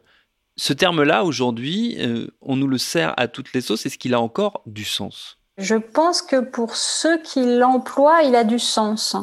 ce 0.56 0.74
terme-là, 0.74 1.26
aujourd'hui, 1.26 2.00
on 2.42 2.56
nous 2.56 2.68
le 2.68 2.80
sert 2.80 3.14
à 3.18 3.28
toutes 3.28 3.54
les 3.54 3.62
sauces. 3.62 3.86
Est-ce 3.86 4.00
qu'il 4.00 4.16
a 4.16 4.20
encore 4.20 4.64
du 4.66 4.84
sens 4.84 5.38
Je 5.60 5.76
pense 5.76 6.24
que 6.24 6.40
pour 6.42 6.76
ceux 6.76 7.22
qui 7.22 7.46
l'emploient, 7.46 8.24
il 8.24 8.34
a 8.34 8.44
du 8.44 8.58
sens. 8.58 9.16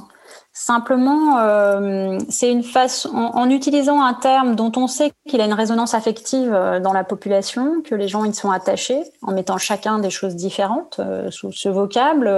Simplement, 0.53 1.39
euh, 1.39 2.19
c'est 2.29 2.51
une 2.51 2.63
façon, 2.63 3.09
en, 3.15 3.49
utilisant 3.49 4.03
un 4.03 4.15
terme 4.15 4.57
dont 4.57 4.73
on 4.77 4.89
sait 4.89 5.13
qu'il 5.29 5.41
a 5.41 5.45
une 5.45 5.55
résonance 5.55 5.95
affective 5.95 6.53
euh, 6.53 6.81
dans 6.81 6.93
la 6.93 7.05
population, 7.05 7.83
que 7.83 7.95
les 7.95 8.09
gens 8.09 8.25
y 8.25 8.35
sont 8.35 8.51
attachés, 8.51 9.03
en 9.23 9.33
mettant 9.33 9.59
chacun 9.59 10.01
des 10.01 10.11
choses 10.11 10.35
différentes 10.35 10.99
euh, 10.99 11.31
sous 11.31 11.53
ce 11.53 11.69
vocable, 11.69 12.29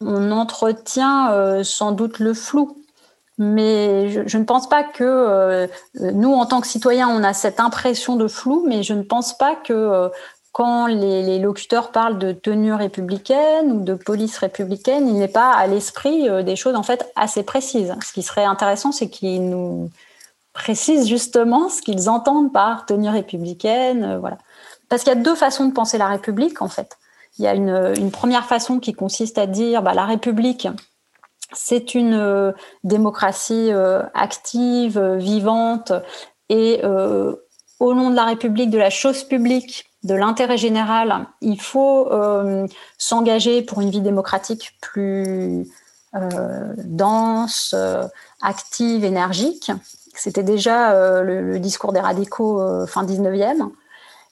on 0.00 0.30
entretient 0.30 1.62
sans 1.64 1.92
doute 1.92 2.18
le 2.18 2.34
flou. 2.34 2.76
Mais 3.38 4.10
je, 4.10 4.26
je, 4.26 4.38
ne 4.38 4.44
pense 4.44 4.68
pas 4.68 4.84
que 4.84 5.68
nous, 5.98 6.32
en 6.32 6.44
tant 6.46 6.60
que 6.60 6.66
citoyens, 6.66 7.08
on 7.08 7.24
a 7.24 7.32
cette 7.32 7.58
impression 7.58 8.16
de 8.16 8.28
flou, 8.28 8.64
mais 8.66 8.82
je 8.82 8.92
ne 8.92 9.02
pense 9.02 9.36
pas 9.36 9.54
que 9.54 10.10
quand 10.52 10.86
les, 10.86 11.38
locuteurs 11.38 11.92
parlent 11.92 12.18
de 12.18 12.32
tenue 12.32 12.74
républicaine 12.74 13.72
ou 13.72 13.84
de 13.84 13.94
police 13.94 14.36
républicaine, 14.38 15.08
il 15.08 15.14
n'est 15.14 15.28
pas 15.28 15.52
à 15.52 15.66
l'esprit 15.66 16.28
euh, 16.28 16.42
des 16.42 16.56
choses 16.56 16.74
en 16.74 16.82
fait 16.82 17.10
assez 17.14 17.42
précises. 17.44 17.94
Ce 18.04 18.12
qui 18.12 18.22
serait 18.22 18.44
intéressant, 18.44 18.90
c'est 18.90 19.08
qu'ils 19.08 19.48
nous 19.48 19.90
précisent 20.52 21.08
justement 21.08 21.68
ce 21.68 21.80
qu'ils 21.82 22.10
entendent 22.10 22.52
par 22.52 22.84
tenue 22.84 23.08
républicaine, 23.08 24.04
euh, 24.04 24.18
voilà. 24.18 24.38
Parce 24.88 25.04
qu'il 25.04 25.12
y 25.12 25.16
a 25.16 25.20
deux 25.20 25.36
façons 25.36 25.66
de 25.66 25.72
penser 25.72 25.98
la 25.98 26.08
République 26.08 26.62
en 26.62 26.68
fait. 26.68 26.98
Il 27.38 27.44
y 27.44 27.46
a 27.46 27.54
une, 27.54 28.10
première 28.10 28.44
façon 28.44 28.80
qui 28.80 28.92
consiste 28.92 29.38
à 29.38 29.46
dire 29.46 29.82
bah, 29.82 29.94
la 29.94 30.04
République, 30.04 30.66
c'est 31.52 31.94
une 31.94 32.14
euh, 32.14 32.50
démocratie 32.82 33.70
active, 34.14 35.00
vivante, 35.00 35.92
et 36.48 36.82
au 37.78 37.94
nom 37.94 38.10
de 38.10 38.16
la 38.16 38.24
République, 38.24 38.70
de 38.70 38.78
la 38.78 38.90
chose 38.90 39.22
publique, 39.22 39.89
de 40.02 40.14
l'intérêt 40.14 40.56
général, 40.56 41.26
il 41.40 41.60
faut 41.60 42.10
euh, 42.10 42.66
s'engager 42.96 43.62
pour 43.62 43.80
une 43.80 43.90
vie 43.90 44.00
démocratique 44.00 44.76
plus 44.80 45.68
euh, 46.14 46.72
dense, 46.78 47.74
euh, 47.76 48.06
active, 48.40 49.04
énergique. 49.04 49.70
C'était 50.14 50.42
déjà 50.42 51.22
le, 51.22 51.58
discours 51.58 51.92
des 51.92 52.00
radicaux 52.00 52.60
fin 52.86 53.04
19e. 53.04 53.70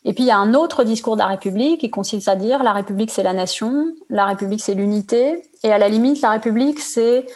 Et 0.05 0.13
puis 0.13 0.25
il 0.25 0.27
y 0.27 0.31
a 0.31 0.39
un 0.39 0.55
autre 0.55 0.85
discours 0.85 1.15
de 1.17 1.21
la 1.21 1.29
République 1.29 1.81
qui 1.81 1.91
consiste 1.91 2.29
à 2.29 2.35
dire 2.35 2.63
la 2.63 2.73
République 2.73 3.11
c'est 3.11 3.23
la 3.23 3.33
nation, 3.33 3.87
la 4.11 4.27
République 4.27 4.61
c'est 4.61 4.75
l'unité, 4.75 5.43
et 5.63 5.73
à 5.73 5.79
la 5.79 5.89
limite 5.89 6.21
la 6.21 6.31
République 6.31 6.81
c'est 6.81 7.27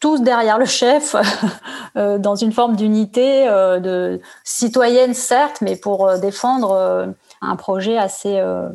tous 0.00 0.20
derrière 0.20 0.58
le 0.58 0.64
chef, 0.64 1.14
dans 1.94 2.34
une 2.34 2.52
forme 2.52 2.74
d'unité 2.74 3.46
de 3.46 4.20
citoyenne 4.44 5.14
certes, 5.14 5.58
mais 5.60 5.76
pour 5.76 6.18
défendre 6.18 7.14
un 7.42 7.56
projet 7.56 7.98
assez 7.98 8.38
euh, 8.38 8.68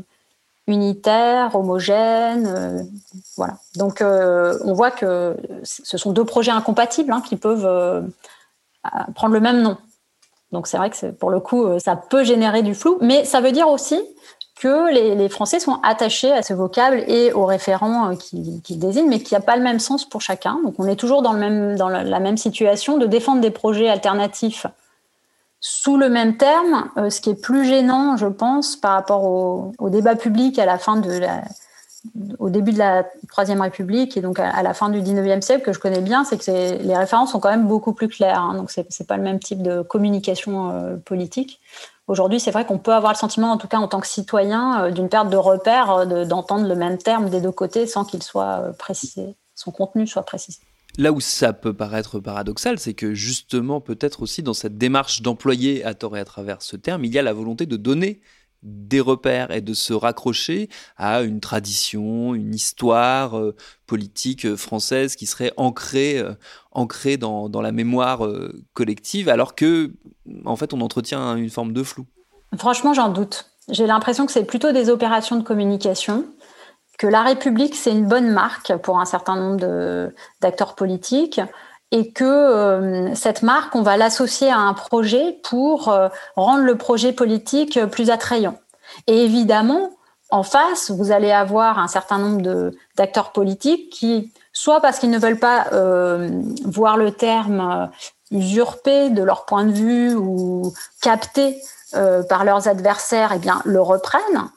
unitaire, 0.68 1.56
homogène. 1.56 2.48
Euh, 2.48 2.84
voilà. 3.38 3.56
Donc, 3.76 4.02
euh, 4.02 4.58
on 4.64 4.74
voit 4.74 4.92
que 4.92 5.36
ce 5.64 5.98
sont 5.98 6.12
deux 6.12 6.26
projets 6.26 6.52
incompatibles 6.52 7.12
hein, 7.12 7.22
qui 7.26 7.38
peuvent 7.38 8.06
prendre 9.16 9.34
le 9.34 9.40
même 9.40 9.62
nom. 9.62 9.78
Donc, 10.52 10.68
c'est 10.68 10.78
vrai 10.78 10.90
que 10.90 11.12
pour 11.12 11.30
le 11.30 11.40
coup, 11.40 11.80
ça 11.80 11.96
peut 11.96 12.24
générer 12.24 12.62
du 12.62 12.74
flou, 12.74 12.98
mais 13.02 13.26
ça 13.26 13.42
veut 13.42 13.52
dire 13.52 13.68
aussi 13.68 14.00
que 14.60 14.92
les, 14.92 15.30
Français 15.30 15.60
sont 15.60 15.80
attachés 15.84 16.32
à 16.32 16.42
ce 16.42 16.54
vocable 16.54 17.04
et 17.08 17.32
aux 17.34 17.46
référents 17.46 18.16
qui, 18.16 18.62
qui 18.64 18.78
désignent, 18.78 19.10
mais 19.10 19.20
qui 19.20 19.34
n'a 19.34 19.40
pas 19.40 19.56
le 19.56 19.62
même 19.62 19.80
sens 19.80 20.08
pour 20.08 20.22
chacun. 20.22 20.60
Donc, 20.64 20.76
on 20.80 20.88
est 20.88 20.96
toujours 20.96 21.22
dans 21.22 21.34
la 21.34 22.20
même 22.20 22.38
situation 22.38 22.98
de 22.98 23.06
défendre 23.06 23.42
des 23.42 23.52
projets 23.52 23.90
alternatifs 23.90 24.66
sous 25.60 25.98
le 25.98 26.10
même 26.10 26.38
terme, 26.38 26.90
euh, 26.98 27.10
ce 27.10 27.20
qui 27.22 27.32
est 27.32 27.42
plus 27.42 27.66
gênant, 27.66 28.18
je 28.18 28.28
pense, 28.28 28.76
par 28.76 28.92
rapport 28.92 29.24
au, 29.24 29.90
débat 29.90 30.16
public 30.16 30.60
à 30.60 30.66
la 30.66 30.78
fin 30.78 30.98
de 30.98 31.12
la, 31.12 31.44
au 32.38 32.50
début 32.50 32.74
de 32.74 32.78
la 32.78 33.06
Troisième 33.28 33.62
République 33.62 34.18
et 34.18 34.22
donc 34.22 34.40
à, 34.40 34.62
la 34.62 34.74
fin 34.74 34.90
du 34.90 35.02
XIXe 35.02 35.44
siècle, 35.44 35.64
que 35.64 35.74
je 35.74 35.80
connais 35.80 36.02
bien, 36.02 36.24
c'est 36.24 36.38
que 36.38 36.84
les 36.84 36.96
références 36.96 37.32
sont 37.32 37.40
quand 37.40 37.50
même 37.50 37.68
beaucoup 37.68 37.94
plus 37.94 38.08
claires. 38.08 38.42
Hein, 38.42 38.56
donc, 38.56 38.70
c'est 38.70 38.88
n'est 39.00 39.06
pas 39.06 39.18
le 39.18 39.24
même 39.24 39.40
type 39.40 39.64
de 39.64 39.82
communication 39.82 40.72
euh, 40.72 40.96
politique. 40.98 41.60
Aujourd'hui, 42.08 42.40
c'est 42.40 42.52
vrai 42.52 42.66
qu'on 42.66 42.78
peut 42.78 42.94
avoir 42.94 43.12
le 43.12 43.18
sentiment, 43.18 43.52
en 43.52 43.58
tout 43.58 43.68
cas 43.68 43.78
en 43.78 43.88
tant 43.88 44.00
que 44.00 44.08
citoyen, 44.08 44.84
euh, 44.84 44.92
d'une 44.92 45.10
perte 45.10 45.30
de 45.30 45.38
repères, 45.38 46.06
d'entendre 46.28 46.68
le 46.68 46.76
même 46.76 47.00
terme 47.00 47.30
des 47.30 47.42
deux 47.42 47.52
côtés 47.52 47.88
sans 47.88 48.06
qu'il 48.06 48.22
soit 48.22 48.74
précisé, 48.78 49.36
son 49.56 49.72
contenu 49.72 50.06
soit 50.06 50.24
précisé. 50.24 50.67
Là 50.98 51.12
où 51.12 51.20
ça 51.20 51.54
peut 51.54 51.74
paraître 51.74 52.20
paradoxal, 52.20 52.80
c'est 52.80 52.96
que 52.96 53.14
justement, 53.14 53.82
peut-être 53.82 54.24
aussi 54.24 54.42
dans 54.42 54.56
cette 54.56 54.78
démarche 54.78 55.22
d'employer 55.22 55.84
à 55.84 55.94
tort 55.94 56.18
et 56.18 56.20
à 56.20 56.26
travers 56.26 56.64
ce 56.64 56.76
terme, 56.76 57.06
il 57.06 57.14
y 57.14 57.20
a 57.20 57.22
la 57.22 57.34
volonté 57.34 57.68
de 57.68 57.78
donner 57.78 58.22
des 58.64 59.00
repères 59.00 59.52
et 59.52 59.62
de 59.62 59.74
se 59.76 59.94
raccrocher 59.94 60.70
à 60.98 61.22
une 61.22 61.40
tradition, 61.40 62.34
une 62.34 62.56
histoire 62.56 63.38
euh, 63.38 63.56
politique 63.86 64.46
euh, 64.46 64.58
française 64.58 65.16
qui 65.16 65.28
serait 65.28 65.54
ancrée, 65.58 66.18
euh, 66.18 66.34
ancrée 66.72 67.18
dans, 67.18 67.50
dans, 67.50 67.62
la 67.62 67.72
mémoire 67.72 68.28
collective, 68.74 69.30
alors 69.30 69.54
que, 69.54 69.92
en 70.46 70.56
fait, 70.56 70.74
on 70.74 70.82
entretient 70.82 71.36
une 71.36 71.50
forme 71.50 71.74
de 71.74 71.84
flou. 71.84 72.06
Franchement, 72.58 72.94
j'en 72.94 73.10
doute. 73.10 73.52
J'ai 73.70 73.86
l'impression 73.86 74.26
que 74.26 74.32
c'est 74.32 74.46
plutôt 74.46 74.72
des 74.72 74.90
opérations 74.90 75.36
de 75.36 75.44
communication, 75.44 76.26
que 76.98 77.08
la 77.08 77.22
République, 77.22 77.76
c'est 77.76 77.92
une 77.92 78.08
bonne 78.08 78.30
marque 78.30 78.76
pour 78.78 79.00
un 79.00 79.06
certain 79.06 79.36
nombre 79.36 80.12
d'acteurs 80.42 80.76
politiques, 80.76 81.42
et 81.92 82.12
que 82.12 82.24
euh, 82.26 83.16
cette 83.16 83.44
marque, 83.44 83.76
on 83.76 83.82
va 83.82 83.98
l'associer 83.98 84.50
à 84.50 84.58
un 84.58 84.74
projet 84.74 85.40
pour 85.44 85.90
euh, 85.90 86.10
rendre 86.36 86.64
le 86.64 86.76
projet 86.76 87.14
politique 87.14 87.80
plus 87.86 88.10
attrayant. 88.10 88.58
Et 89.08 89.24
évidemment, 89.24 89.92
en 90.30 90.44
face, 90.44 90.92
vous 90.92 91.12
allez 91.12 91.32
avoir 91.32 91.80
un 91.80 91.88
certain 91.88 92.18
nombre 92.18 92.74
d'acteurs 92.98 93.32
politiques 93.32 93.90
qui, 93.90 94.34
soit 94.52 94.82
parce 94.82 95.00
qu'ils 95.00 95.10
ne 95.10 95.20
veulent 95.20 95.40
pas 95.40 95.68
euh, 95.72 96.30
voir 96.66 96.98
le 96.98 97.12
terme 97.12 97.90
usurpé 98.32 99.10
de 99.10 99.24
leur 99.24 99.46
point 99.46 99.64
de 99.64 99.72
vue 99.72 100.14
ou 100.14 100.74
capté 101.02 101.62
par 102.28 102.44
leurs 102.44 102.68
adversaires, 102.68 103.32
eh 103.34 103.40
bien, 103.40 103.62
le 103.64 103.82
reprennent 103.82 104.50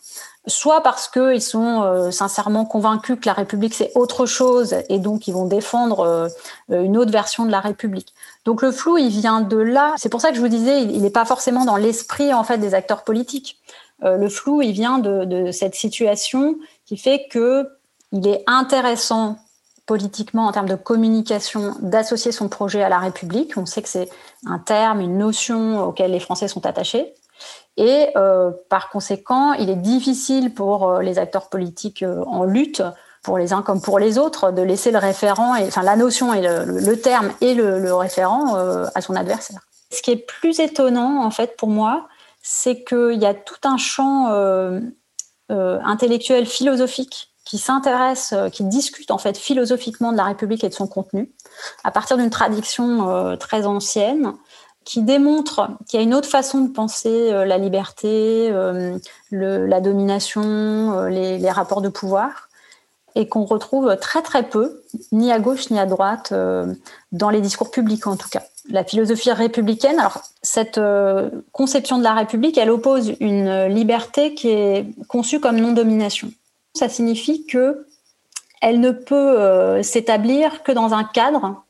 soit 0.50 0.82
parce 0.82 1.08
qu'ils 1.08 1.40
sont 1.40 1.82
euh, 1.82 2.10
sincèrement 2.10 2.64
convaincus 2.66 3.16
que 3.20 3.26
la 3.26 3.32
République 3.32 3.74
c'est 3.74 3.92
autre 3.94 4.26
chose 4.26 4.74
et 4.88 4.98
donc 4.98 5.26
ils 5.28 5.32
vont 5.32 5.46
défendre 5.46 6.00
euh, 6.00 6.28
une 6.68 6.98
autre 6.98 7.12
version 7.12 7.46
de 7.46 7.50
la 7.50 7.60
République. 7.60 8.12
Donc 8.44 8.62
le 8.62 8.72
flou, 8.72 8.98
il 8.98 9.08
vient 9.08 9.40
de 9.40 9.56
là. 9.56 9.94
C'est 9.96 10.08
pour 10.08 10.20
ça 10.20 10.30
que 10.30 10.36
je 10.36 10.40
vous 10.40 10.48
disais, 10.48 10.82
il 10.82 11.02
n'est 11.02 11.10
pas 11.10 11.24
forcément 11.24 11.64
dans 11.64 11.76
l'esprit 11.76 12.32
en 12.34 12.44
fait 12.44 12.58
des 12.58 12.74
acteurs 12.74 13.04
politiques. 13.04 13.58
Euh, 14.02 14.16
le 14.16 14.28
flou, 14.28 14.62
il 14.62 14.72
vient 14.72 14.98
de, 14.98 15.24
de, 15.24 15.50
cette 15.52 15.74
situation 15.74 16.56
qui 16.86 16.96
fait 16.96 17.26
que 17.30 17.68
il 18.12 18.26
est 18.26 18.42
intéressant 18.46 19.36
politiquement 19.86 20.46
en 20.46 20.52
termes 20.52 20.68
de 20.68 20.74
communication 20.74 21.74
d'associer 21.80 22.32
son 22.32 22.48
projet 22.48 22.82
à 22.82 22.88
la 22.88 22.98
République. 22.98 23.56
On 23.56 23.66
sait 23.66 23.82
que 23.82 23.88
c'est 23.88 24.08
un 24.46 24.58
terme, 24.58 25.00
une 25.00 25.18
notion 25.18 25.84
auquel 25.84 26.12
les 26.12 26.20
Français 26.20 26.48
sont 26.48 26.64
attachés. 26.64 27.14
Et 27.76 28.08
euh, 28.16 28.50
par 28.68 28.90
conséquent, 28.90 29.52
il 29.54 29.70
est 29.70 29.76
difficile 29.76 30.52
pour 30.52 30.88
euh, 30.88 31.02
les 31.02 31.18
acteurs 31.18 31.48
politiques 31.48 32.02
euh, 32.02 32.22
en 32.26 32.44
lutte, 32.44 32.82
pour 33.22 33.38
les 33.38 33.52
uns 33.52 33.62
comme 33.62 33.80
pour 33.80 33.98
les 33.98 34.18
autres, 34.18 34.50
de 34.50 34.62
laisser 34.62 34.90
le 34.90 34.98
référent, 34.98 35.54
enfin 35.58 35.82
la 35.82 35.96
notion 35.96 36.34
et 36.34 36.40
le, 36.40 36.94
terme 37.00 37.32
et 37.40 37.54
le, 37.54 37.94
référent 37.94 38.54
à 38.94 39.00
son 39.02 39.14
adversaire. 39.14 39.60
Ce 39.90 40.00
qui 40.00 40.10
est 40.10 40.26
plus 40.26 40.58
étonnant, 40.58 41.22
en 41.22 41.30
fait, 41.30 41.54
pour 41.58 41.68
moi, 41.68 42.08
c'est 42.42 42.82
qu'il 42.82 43.18
y 43.20 43.26
a 43.26 43.34
tout 43.34 43.60
un 43.64 43.76
champ 43.76 44.28
intellectuel 45.50 46.46
philosophique 46.46 47.34
qui 47.44 47.58
s'intéresse, 47.58 48.34
qui 48.52 48.64
discute 48.64 49.10
en 49.10 49.18
fait 49.18 49.36
philosophiquement 49.36 50.12
de 50.12 50.16
la 50.16 50.24
République 50.24 50.64
et 50.64 50.70
de 50.70 50.74
son 50.74 50.86
contenu, 50.86 51.30
à 51.84 51.90
partir 51.90 52.16
d'une 52.16 52.30
tradition 52.30 53.36
très 53.36 53.66
ancienne, 53.66 54.32
qui 54.90 55.02
démontre 55.02 55.68
qu'il 55.86 56.00
y 56.00 56.02
a 56.02 56.04
une 56.04 56.14
autre 56.14 56.28
façon 56.28 56.62
de 56.62 56.68
penser 56.68 57.30
euh, 57.30 57.44
la 57.44 57.58
liberté, 57.58 58.48
euh, 58.50 58.98
la 59.30 59.80
domination, 59.80 60.42
euh, 60.42 61.08
les, 61.08 61.50
rapports 61.52 61.80
de 61.80 61.88
pouvoir, 61.88 62.48
et 63.14 63.28
qu'on 63.28 63.44
retrouve 63.44 63.96
très 64.00 64.20
très 64.20 64.42
peu, 64.42 64.82
ni 65.12 65.30
à 65.30 65.38
gauche 65.38 65.70
ni 65.70 65.78
à 65.78 65.86
droite, 65.86 66.32
dans 67.12 67.30
les 67.30 67.40
discours 67.40 67.70
publics 67.70 68.06
en 68.08 68.16
tout 68.16 68.28
cas. 68.28 68.42
La 68.68 68.82
philosophie 68.84 69.30
républicaine, 69.30 69.98
alors 70.00 70.22
cette 70.42 70.80
conception 71.52 71.98
de 71.98 72.04
la 72.04 72.14
République, 72.14 72.56
elle 72.56 72.70
oppose 72.70 73.14
une 73.18 73.66
liberté 73.66 74.34
qui 74.34 74.48
est 74.48 74.86
conçue 75.08 75.40
comme 75.40 75.58
non-domination. 75.58 76.30
Ça 76.74 76.88
signifie 76.88 77.46
que 77.46 77.84
elle 78.60 78.78
ne 78.78 78.92
peut 78.92 79.82
s'établir 79.82 80.62
que 80.62 80.70
dans 80.70 80.94
un 80.94 81.02
cadre 81.02 81.64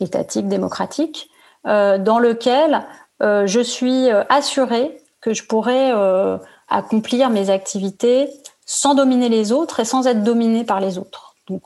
étatique, 0.00 0.48
démocratique, 0.48 1.30
dans 1.64 2.18
lequel 2.18 2.84
euh, 3.22 3.46
je 3.46 3.60
suis 3.60 4.10
euh, 4.10 4.22
assurée 4.28 4.96
que 5.20 5.34
je 5.34 5.44
pourrais 5.44 5.92
accomplir 6.68 7.28
mes 7.28 7.50
activités 7.50 8.30
sans 8.64 8.94
dominer 8.94 9.28
les 9.28 9.52
autres 9.52 9.80
et 9.80 9.84
sans 9.84 10.06
être 10.06 10.22
dominée 10.22 10.64
par 10.64 10.80
les 10.80 10.96
autres. 10.96 11.34
Donc, 11.46 11.64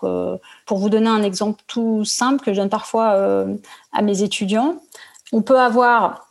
pour 0.67 0.79
vous 0.79 0.89
donner 0.89 1.09
un 1.11 1.23
exemple 1.23 1.63
tout 1.69 2.05
simple 2.05 2.43
que 2.43 2.53
je 2.53 2.59
donne 2.59 2.69
parfois 2.69 3.47
à 3.93 4.03
mes 4.03 4.23
étudiants, 4.23 4.75
on 5.33 5.43
peut 5.43 5.61
avoir 5.61 6.27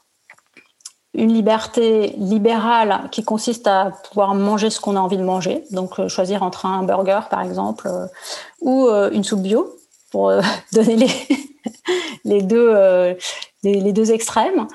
une 1.14 1.34
liberté 1.34 2.14
libérale 2.18 3.08
qui 3.10 3.24
consiste 3.24 3.68
à 3.68 3.94
pouvoir 4.10 4.36
manger 4.36 4.70
ce 4.70 4.82
qu'on 4.82 4.98
a 4.98 5.00
envie 5.00 5.18
de 5.18 5.24
manger, 5.24 5.64
donc 5.72 6.06
choisir 6.10 6.44
entre 6.44 6.66
un 6.66 6.84
burger 6.84 7.22
par 7.30 7.42
exemple 7.42 7.90
ou 8.60 8.90
une 8.90 9.24
soupe 9.24 9.44
bio 9.44 9.74
pour 10.12 10.30
donner 10.74 11.08
les 12.26 12.42
deux 12.42 13.16
les, 13.64 13.94
deux 13.94 14.12
extrêmes. 14.12 14.68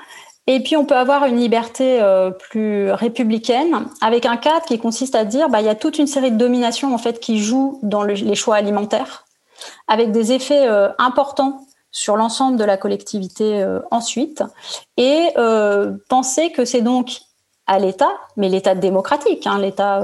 Et 0.47 0.61
puis 0.61 0.75
on 0.75 0.85
peut 0.85 0.95
avoir 0.95 1.25
une 1.25 1.37
liberté 1.37 2.01
euh, 2.01 2.31
plus 2.31 2.91
républicaine 2.91 3.85
avec 4.01 4.25
un 4.25 4.37
cadre 4.37 4.65
qui 4.65 4.79
consiste 4.79 5.13
à 5.13 5.23
dire 5.23 5.49
bah 5.49 5.61
y 5.61 5.69
a 5.69 5.75
toute 5.75 5.99
une 5.99 6.07
série 6.07 6.31
de 6.31 6.37
dominations 6.37 6.93
en 6.93 6.97
fait 6.97 7.19
qui 7.19 7.39
jouent 7.39 7.79
dans 7.83 8.03
les 8.03 8.35
choix 8.35 8.55
alimentaires 8.55 9.25
avec 9.87 10.11
des 10.11 10.31
effets 10.31 10.67
euh, 10.67 10.89
importants 10.97 11.65
sur 11.91 12.15
l'ensemble 12.15 12.57
de 12.57 12.63
la 12.63 12.77
collectivité 12.77 13.61
euh, 13.61 13.79
ensuite 13.91 14.43
et 14.97 15.27
penser 16.09 16.51
que 16.51 16.65
c'est 16.65 16.81
donc 16.81 17.19
à 17.67 17.77
l'État, 17.77 18.09
mais 18.35 18.49
l'État 18.49 18.73
démocratique, 18.73 19.45
hein, 19.45 19.59
l'État 19.59 20.01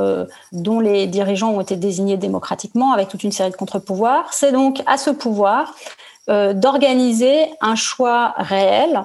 dont 0.52 0.80
les 0.80 1.08
dirigeants 1.08 1.50
ont 1.50 1.62
été 1.62 1.76
désignés 1.76 2.16
démocratiquement 2.16 2.94
avec 2.94 3.08
toute 3.08 3.24
une 3.24 3.32
série 3.32 3.50
de 3.50 3.56
contre-pouvoirs, 3.56 4.32
c'est 4.32 4.52
donc 4.52 4.84
à 4.86 4.98
ce 4.98 5.10
pouvoir 5.10 5.74
euh, 6.28 6.54
d'organiser 6.54 7.46
un 7.62 7.76
choix 7.76 8.34
réel 8.38 9.04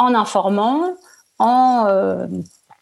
en 0.00 0.12
informant, 0.12 0.94
en 1.38 1.84
euh, 1.86 2.26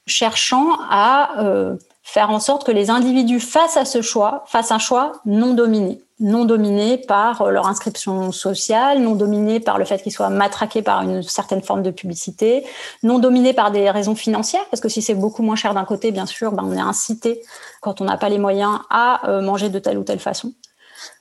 cherchant 0.06 0.78
à 0.88 1.42
euh, 1.42 1.76
faire 2.02 2.30
en 2.30 2.40
sorte 2.40 2.64
que 2.64 2.72
les 2.72 2.88
individus 2.88 3.38
face 3.38 3.76
à 3.76 3.84
ce 3.84 4.00
choix 4.00 4.44
fassent 4.46 4.72
un 4.72 4.78
choix 4.78 5.12
non 5.26 5.52
dominé, 5.52 6.00
non 6.20 6.46
dominé 6.46 6.96
par 6.96 7.50
leur 7.50 7.66
inscription 7.66 8.32
sociale, 8.32 9.00
non 9.00 9.14
dominé 9.14 9.60
par 9.60 9.76
le 9.76 9.84
fait 9.84 10.02
qu'ils 10.02 10.12
soient 10.12 10.30
matraqués 10.30 10.80
par 10.80 11.02
une 11.02 11.22
certaine 11.22 11.60
forme 11.60 11.82
de 11.82 11.90
publicité, 11.90 12.64
non 13.02 13.18
dominé 13.18 13.52
par 13.52 13.72
des 13.72 13.90
raisons 13.90 14.14
financières, 14.14 14.64
parce 14.70 14.80
que 14.80 14.88
si 14.88 15.02
c'est 15.02 15.14
beaucoup 15.14 15.42
moins 15.42 15.56
cher 15.56 15.74
d'un 15.74 15.84
côté, 15.84 16.12
bien 16.12 16.24
sûr, 16.24 16.52
ben 16.52 16.64
on 16.64 16.72
est 16.72 16.80
incité 16.80 17.42
quand 17.82 18.00
on 18.00 18.04
n'a 18.04 18.16
pas 18.16 18.30
les 18.30 18.38
moyens 18.38 18.78
à 18.88 19.20
manger 19.42 19.68
de 19.68 19.78
telle 19.78 19.98
ou 19.98 20.02
telle 20.02 20.20
façon. 20.20 20.52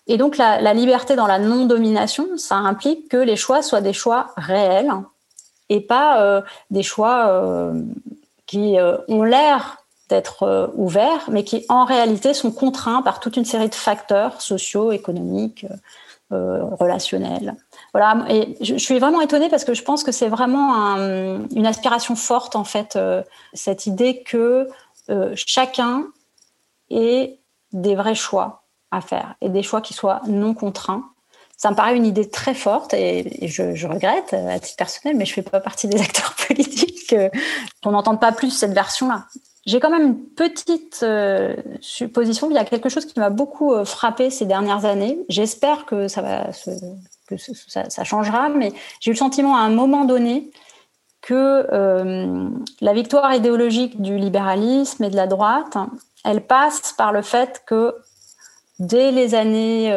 Et 0.08 0.18
donc 0.18 0.38
la, 0.38 0.74
liberté 0.74 1.16
dans 1.16 1.28
la 1.28 1.40
non-domination, 1.40 2.38
ça 2.38 2.56
implique 2.56 3.10
que 3.10 3.18
les 3.18 3.36
choix 3.36 3.62
soient 3.62 3.82
des 3.82 3.94
choix 3.94 4.28
réels 4.38 4.92
et 5.70 5.82
pas 5.82 6.22
euh, 6.22 6.42
des 6.70 6.84
choix 6.84 7.28
euh, 7.28 7.82
qui 8.46 8.80
euh, 8.80 8.98
ont 9.08 9.24
l'air 9.24 9.78
d'être 10.10 10.72
ouverts, 10.76 11.28
mais 11.32 11.44
qui 11.44 11.66
en 11.68 11.84
réalité 11.84 12.36
sont 12.36 12.52
contraints 12.52 13.02
par 13.02 13.20
toute 13.20 13.38
une 13.38 13.46
série 13.46 13.70
de 13.70 13.76
facteurs 13.76 14.40
sociaux, 14.40 14.92
économiques, 14.92 15.66
relationnels. 16.30 17.56
Voilà. 17.92 18.26
Et 18.30 18.56
je, 18.62 18.76
suis 18.76 19.00
vraiment 19.00 19.22
étonnée 19.22 19.50
parce 19.50 19.64
que 19.64 19.74
je 19.74 19.82
pense 19.84 20.04
que 20.04 20.12
c'est 20.12 20.28
vraiment 20.28 20.96
une 20.98 21.66
aspiration 21.66 22.16
forte 22.16 22.56
en 22.56 22.66
fait, 22.66 23.00
cette 23.54 23.88
idée 23.88 24.22
que 24.22 24.68
chacun 25.34 26.06
ait 26.92 27.40
des 27.74 27.96
vrais 27.96 28.16
choix 28.16 28.65
à 28.92 29.02
faire 29.02 29.36
et 29.42 29.50
des 29.50 29.64
choix 29.64 29.82
qui 29.82 29.94
soient 29.94 30.22
non 30.28 30.54
contraints. 30.54 31.10
Ça 31.58 31.72
me 31.72 31.76
paraît 31.76 31.96
une 31.96 32.06
idée 32.06 32.30
très 32.30 32.54
forte 32.54 32.94
et, 32.94 33.48
je, 33.48 33.88
regrette 33.88 34.34
à 34.34 34.60
titre 34.60 34.76
personnel, 34.78 35.16
mais 35.16 35.26
je 35.26 35.32
ne 35.32 35.36
fais 35.36 35.42
pas 35.42 35.62
partie 35.62 35.88
des 35.88 36.02
acteurs 36.02 36.36
politiques 36.48 37.16
qu'on 37.82 37.92
n'entende 37.92 38.20
pas 38.20 38.32
plus 38.32 38.52
cette 38.52 38.74
version-là. 38.74 39.26
J'ai 39.66 39.80
quand 39.80 39.90
même 39.90 40.06
une 40.06 40.26
petite 40.26 41.00
euh, 41.02 41.56
supposition. 41.82 42.52
Il 42.52 42.54
y 42.54 42.60
a 42.60 42.66
quelque 42.66 42.90
chose 42.90 43.06
qui 43.06 43.20
m'a 43.20 43.32
beaucoup 43.32 43.74
euh, 43.74 43.84
frappé 43.84 44.30
ces 44.30 44.46
dernières 44.46 44.86
années. 44.86 45.18
J'espère 45.28 45.86
que 45.86 46.08
ça 46.08 46.22
va 46.22 46.52
que 47.28 47.36
ça, 47.38 48.04
changera, 48.04 48.50
mais 48.50 48.72
j'ai 49.00 49.10
eu 49.10 49.14
le 49.14 49.18
sentiment 49.18 49.56
à 49.56 49.62
un 49.62 49.70
moment 49.70 50.06
donné 50.06 50.52
que 51.22 51.66
euh, 51.74 52.48
la 52.82 52.94
victoire 52.94 53.34
idéologique 53.34 54.00
du 54.00 54.18
libéralisme 54.18 55.04
et 55.04 55.10
de 55.10 55.16
la 55.16 55.26
droite, 55.26 55.76
elle 56.24 56.46
passe 56.46 56.94
par 56.94 57.12
le 57.12 57.24
fait 57.24 57.64
que 57.66 57.96
dès 58.80 59.12
les 59.12 59.36
années 59.36 59.90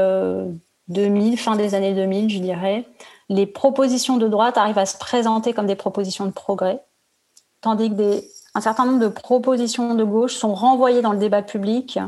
2000, 0.89 1.35
euh, 1.35 1.37
fin 1.37 1.57
des 1.57 1.75
années 1.75 1.95
2000, 1.95 2.31
je 2.31 2.39
dirais, 2.39 2.85
les 3.29 3.47
propositions 3.47 4.17
de 4.17 4.29
droite 4.29 4.57
arrivent 4.57 4.79
à 4.79 4.87
se 4.87 4.97
présenter 4.97 5.53
comme 5.53 5.67
des 5.67 5.77
propositions 5.77 6.27
de 6.27 6.31
progrès, 6.31 6.81
tandis 7.61 7.91
que 7.91 7.95
des, 7.95 8.31
un 8.55 8.61
certain 8.61 8.85
nombre 8.85 9.01
de 9.01 9.09
propositions 9.09 9.95
de 9.95 10.05
gauche 10.05 10.35
sont 10.35 10.55
renvoyées 10.55 11.03
dans 11.03 11.13
le 11.13 11.19
débat 11.19 11.43
public 11.43 11.99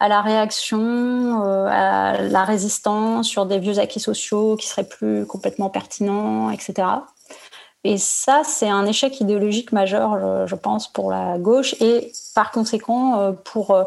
à 0.00 0.08
la 0.08 0.20
réaction, 0.20 1.42
à 1.42 2.20
la 2.20 2.44
résistance 2.44 3.26
sur 3.26 3.46
des 3.46 3.58
vieux 3.58 3.80
acquis 3.80 3.98
sociaux 3.98 4.54
qui 4.56 4.68
seraient 4.68 4.88
plus 4.88 5.26
complètement 5.26 5.70
pertinents, 5.70 6.50
etc. 6.50 6.86
Et 7.84 7.96
ça, 7.96 8.42
c'est 8.44 8.68
un 8.68 8.86
échec 8.86 9.20
idéologique 9.20 9.72
majeur, 9.72 10.46
je, 10.46 10.54
pense, 10.54 10.92
pour 10.92 11.10
la 11.10 11.38
gauche 11.38 11.74
et 11.80 12.12
par 12.34 12.50
conséquent 12.50 13.18
euh, 13.18 13.32
pour 13.32 13.70
euh, 13.72 13.84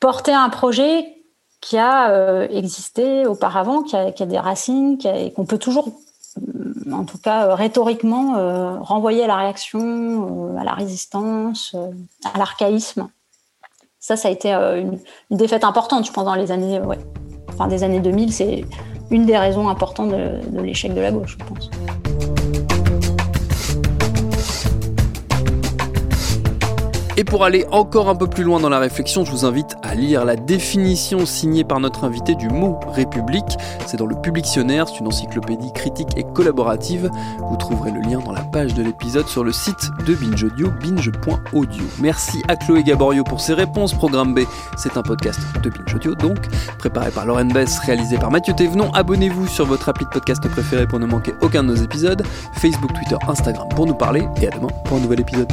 porter 0.00 0.32
un 0.32 0.48
projet 0.48 1.19
qui 1.60 1.76
a 1.76 2.10
euh, 2.10 2.48
existé 2.50 3.26
auparavant, 3.26 3.82
qui 3.82 3.96
a, 3.96 4.10
des 4.10 4.38
racines, 4.38 4.98
qu'on 5.34 5.44
peut 5.44 5.58
toujours, 5.58 5.90
en 6.90 7.04
tout 7.04 7.18
cas 7.18 7.54
rhétoriquement, 7.54 8.80
renvoyer 8.82 9.24
à 9.24 9.26
la 9.26 9.36
réaction, 9.36 10.56
à 10.58 10.64
la 10.64 10.72
résistance, 10.72 11.76
à 12.32 12.38
l'archaïsme. 12.38 13.08
Ça, 13.98 14.16
ça 14.16 14.28
a 14.28 14.30
été 14.30 14.52
une, 14.52 14.98
défaite 15.30 15.64
importante, 15.64 16.06
je 16.06 16.12
pense, 16.12 16.24
dans 16.24 16.34
les 16.34 16.50
années, 16.50 16.80
ouais, 16.80 16.98
des 17.68 17.84
années 17.84 18.00
2000. 18.00 18.32
C'est 18.32 18.64
une 19.10 19.26
des 19.26 19.36
raisons 19.36 19.68
importantes 19.68 20.10
de 20.10 20.60
l'échec 20.60 20.94
de 20.94 21.00
la 21.00 21.10
gauche, 21.10 21.36
je 21.38 21.44
pense. 21.44 21.70
Et 27.20 27.24
pour 27.24 27.44
aller 27.44 27.66
encore 27.70 28.08
un 28.08 28.16
peu 28.16 28.26
plus 28.26 28.44
loin 28.44 28.60
dans 28.60 28.70
la 28.70 28.78
réflexion, 28.78 29.26
je 29.26 29.30
vous 29.30 29.44
invite 29.44 29.76
à 29.82 29.94
lire 29.94 30.24
la 30.24 30.36
définition 30.36 31.26
signée 31.26 31.64
par 31.64 31.78
notre 31.78 32.04
invité 32.04 32.34
du 32.34 32.48
mot 32.48 32.80
République. 32.94 33.58
C'est 33.84 33.98
dans 33.98 34.06
le 34.06 34.16
Publictionnaire, 34.16 34.88
c'est 34.88 35.00
une 35.00 35.06
encyclopédie 35.06 35.70
critique 35.74 36.08
et 36.16 36.24
collaborative. 36.24 37.10
Vous 37.50 37.58
trouverez 37.58 37.90
le 37.90 38.00
lien 38.00 38.20
dans 38.20 38.32
la 38.32 38.40
page 38.40 38.72
de 38.72 38.82
l'épisode 38.82 39.26
sur 39.28 39.44
le 39.44 39.52
site 39.52 39.90
de 40.06 40.14
Binge 40.14 40.44
Audio, 40.44 40.70
binge.audio. 40.80 41.84
Merci 42.00 42.42
à 42.48 42.56
Chloé 42.56 42.82
Gaborio 42.84 43.22
pour 43.22 43.42
ses 43.42 43.52
réponses. 43.52 43.92
Programme 43.92 44.32
B, 44.32 44.40
c'est 44.78 44.96
un 44.96 45.02
podcast 45.02 45.40
de 45.62 45.68
Binge 45.68 45.94
Audio, 45.94 46.14
donc 46.14 46.38
préparé 46.78 47.10
par 47.10 47.26
Lauren 47.26 47.48
Bess, 47.52 47.80
réalisé 47.80 48.16
par 48.16 48.30
Mathieu 48.30 48.54
Thévenon. 48.54 48.90
Abonnez-vous 48.94 49.46
sur 49.46 49.66
votre 49.66 49.90
appli 49.90 50.06
de 50.06 50.10
podcast 50.10 50.48
préféré 50.48 50.86
pour 50.86 50.98
ne 50.98 51.04
manquer 51.04 51.34
aucun 51.42 51.64
de 51.64 51.68
nos 51.68 51.82
épisodes. 51.84 52.22
Facebook, 52.54 52.94
Twitter, 52.94 53.16
Instagram 53.28 53.68
pour 53.76 53.84
nous 53.84 53.94
parler. 53.94 54.26
Et 54.40 54.46
à 54.46 54.50
demain 54.50 54.68
pour 54.86 54.96
un 54.96 55.00
nouvel 55.00 55.20
épisode. 55.20 55.52